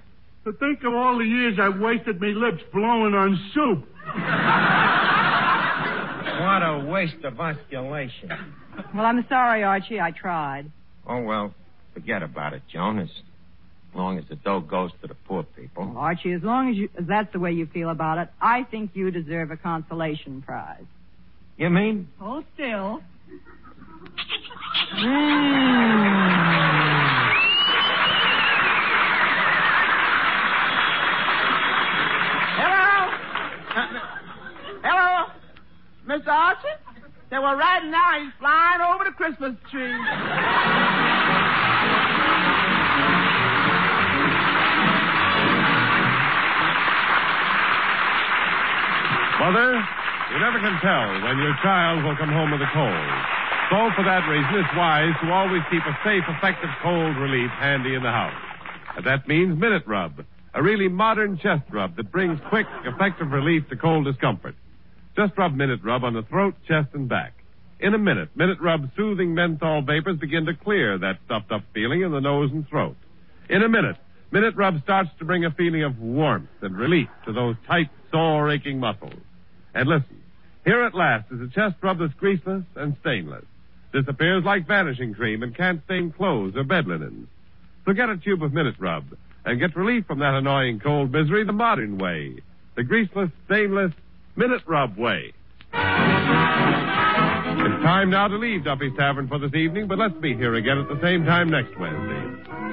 To 0.45 0.53
think 0.53 0.83
of 0.83 0.93
all 0.93 1.17
the 1.19 1.25
years 1.25 1.59
I 1.61 1.69
wasted 1.69 2.19
me 2.21 2.29
lips 2.33 2.63
blowing 2.73 3.13
on 3.13 3.37
soup. 3.53 3.87
What 6.39 6.61
a 6.61 6.85
waste 6.89 7.23
of 7.23 7.35
osculation. 7.35 8.29
Well, 8.93 9.05
I'm 9.05 9.25
sorry, 9.29 9.63
Archie. 9.63 10.01
I 10.01 10.11
tried. 10.11 10.71
Oh, 11.07 11.21
well, 11.21 11.53
forget 11.93 12.23
about 12.23 12.53
it, 12.53 12.63
Joan. 12.71 12.99
As 12.99 13.09
long 13.93 14.17
as 14.17 14.25
the 14.29 14.35
dough 14.35 14.59
goes 14.59 14.91
to 15.01 15.07
the 15.07 15.15
poor 15.15 15.43
people. 15.43 15.93
Archie, 15.97 16.33
as 16.33 16.43
long 16.43 16.69
as, 16.69 16.75
you, 16.75 16.89
as 16.99 17.05
that's 17.07 17.31
the 17.31 17.39
way 17.39 17.51
you 17.53 17.67
feel 17.67 17.89
about 17.89 18.17
it, 18.17 18.27
I 18.41 18.63
think 18.63 18.91
you 18.93 19.11
deserve 19.11 19.51
a 19.51 19.57
consolation 19.57 20.41
prize. 20.41 20.83
You 21.57 21.69
mean? 21.69 22.09
Hold 22.19 22.43
still. 22.53 23.01
Hello? 24.91 26.21
Mr. 36.07 36.27
Archer? 36.27 36.77
Say, 37.29 37.39
well, 37.39 37.55
right 37.55 37.83
now 37.85 38.21
he's 38.21 38.33
flying 38.39 38.81
over 38.81 39.03
the 39.03 39.11
Christmas 39.11 39.55
tree. 39.71 39.97
Mother, 49.41 49.73
you 50.31 50.39
never 50.39 50.59
can 50.59 50.79
tell 50.81 51.09
when 51.25 51.37
your 51.39 51.53
child 51.61 52.03
will 52.05 52.15
come 52.15 52.29
home 52.29 52.51
with 52.51 52.61
a 52.61 52.69
cold. 52.73 53.09
So, 53.69 53.89
for 53.97 54.05
that 54.05 54.29
reason, 54.29 54.53
it's 54.55 54.73
wise 54.77 55.13
to 55.21 55.31
always 55.31 55.61
keep 55.71 55.81
a 55.81 55.97
safe, 56.05 56.23
effective 56.29 56.69
cold 56.83 57.17
relief 57.17 57.49
handy 57.57 57.95
in 57.95 58.03
the 58.03 58.11
house. 58.11 58.37
And 58.95 59.05
that 59.05 59.27
means 59.27 59.59
Minit-Rub, 59.59 60.23
a 60.53 60.63
really 60.63 60.87
modern 60.87 61.37
chest 61.37 61.63
rub 61.71 61.95
that 61.97 62.11
brings 62.11 62.39
quick, 62.49 62.67
effective 62.85 63.31
relief 63.31 63.67
to 63.69 63.75
cold 63.75 64.05
discomfort. 64.05 64.55
Just 65.15 65.37
rub 65.37 65.55
Minit-Rub 65.55 66.03
on 66.03 66.13
the 66.13 66.23
throat, 66.23 66.55
chest, 66.67 66.89
and 66.93 67.07
back. 67.07 67.33
In 67.79 67.93
a 67.93 67.97
minute, 67.97 68.29
Minit-Rub's 68.35 68.89
soothing 68.95 69.33
menthol 69.33 69.81
vapors 69.81 70.17
begin 70.17 70.45
to 70.45 70.53
clear 70.53 70.97
that 70.97 71.19
stuffed 71.25 71.51
up 71.51 71.63
feeling 71.73 72.01
in 72.01 72.11
the 72.11 72.19
nose 72.19 72.51
and 72.51 72.67
throat. 72.67 72.95
In 73.49 73.63
a 73.63 73.69
minute, 73.69 73.97
Minit-Rub 74.31 74.81
starts 74.83 75.09
to 75.19 75.25
bring 75.25 75.45
a 75.45 75.51
feeling 75.51 75.83
of 75.83 75.99
warmth 75.99 76.49
and 76.61 76.75
relief 76.75 77.09
to 77.25 77.33
those 77.33 77.55
tight, 77.67 77.89
sore, 78.11 78.49
aching 78.49 78.79
muscles. 78.79 79.13
And 79.73 79.87
listen, 79.87 80.21
here 80.65 80.83
at 80.83 80.95
last 80.95 81.31
is 81.31 81.41
a 81.41 81.47
chest 81.47 81.75
rub 81.81 81.99
that's 81.99 82.13
greaseless 82.13 82.65
and 82.75 82.97
stainless. 83.01 83.45
Disappears 83.93 84.43
like 84.43 84.67
vanishing 84.67 85.13
cream 85.13 85.43
and 85.43 85.55
can't 85.55 85.81
stain 85.85 86.11
clothes 86.11 86.55
or 86.55 86.63
bed 86.63 86.87
linens. 86.87 87.27
So 87.85 87.93
get 87.93 88.09
a 88.09 88.17
tube 88.17 88.43
of 88.43 88.51
Minit-Rub 88.51 89.15
and 89.45 89.59
get 89.59 89.75
relief 89.75 90.05
from 90.07 90.19
that 90.19 90.33
annoying 90.33 90.79
cold 90.79 91.11
misery 91.11 91.45
the 91.45 91.53
modern 91.53 91.97
way. 91.97 92.41
The 92.75 92.83
greaseless, 92.83 93.31
stainless, 93.45 93.93
Minit-Rub 94.35 94.97
way. 94.97 95.33
It's 97.65 97.81
time 97.83 98.09
now 98.09 98.27
to 98.27 98.37
leave 98.37 98.63
Duffy's 98.63 98.95
Tavern 98.97 99.27
for 99.27 99.39
this 99.39 99.53
evening, 99.55 99.87
but 99.87 99.97
let's 99.97 100.13
be 100.21 100.35
here 100.35 100.55
again 100.55 100.77
at 100.77 100.87
the 100.87 100.99
same 101.01 101.25
time 101.25 101.49
next 101.49 101.71
Wednesday. 101.79 102.21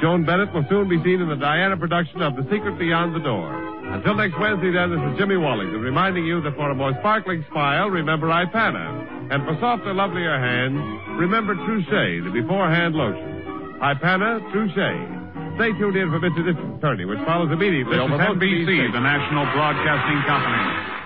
Joan 0.02 0.24
Bennett 0.26 0.52
will 0.52 0.66
soon 0.68 0.88
be 0.88 0.98
seen 1.04 1.20
in 1.22 1.28
the 1.28 1.36
Diana 1.36 1.76
production 1.76 2.20
of 2.22 2.34
The 2.36 2.42
Secret 2.50 2.78
Beyond 2.78 3.14
the 3.14 3.20
Door. 3.20 3.54
Until 3.94 4.14
next 4.16 4.34
Wednesday, 4.40 4.72
then, 4.72 4.90
this 4.90 5.00
is 5.12 5.18
Jimmy 5.18 5.36
Wallington 5.36 5.80
reminding 5.80 6.24
you 6.26 6.40
that 6.42 6.56
for 6.56 6.70
a 6.70 6.74
more 6.74 6.92
sparkling 7.00 7.44
smile, 7.50 7.88
remember 7.90 8.26
Ipana. 8.28 9.30
And 9.32 9.44
for 9.44 9.54
softer, 9.60 9.94
lovelier 9.94 10.38
hands, 10.38 10.80
remember 11.20 11.54
Trushay, 11.54 12.24
the 12.24 12.30
beforehand 12.32 12.94
lotion. 12.94 13.78
Ipana 13.80 14.40
Trushay. 14.52 15.20
Stay 15.56 15.72
tuned 15.78 15.96
in 15.96 16.08
for 16.10 16.18
Mr. 16.18 16.42
District 16.44 16.76
Attorney, 16.78 17.04
which 17.04 17.20
follows 17.28 17.52
immediately. 17.52 17.96
From 17.96 18.10
This 18.12 18.20
is 18.20 18.26
NBC, 18.40 18.66
NBC. 18.66 18.92
the 18.92 19.00
national 19.04 19.44
broadcasting 19.52 20.20
company. 20.26 21.01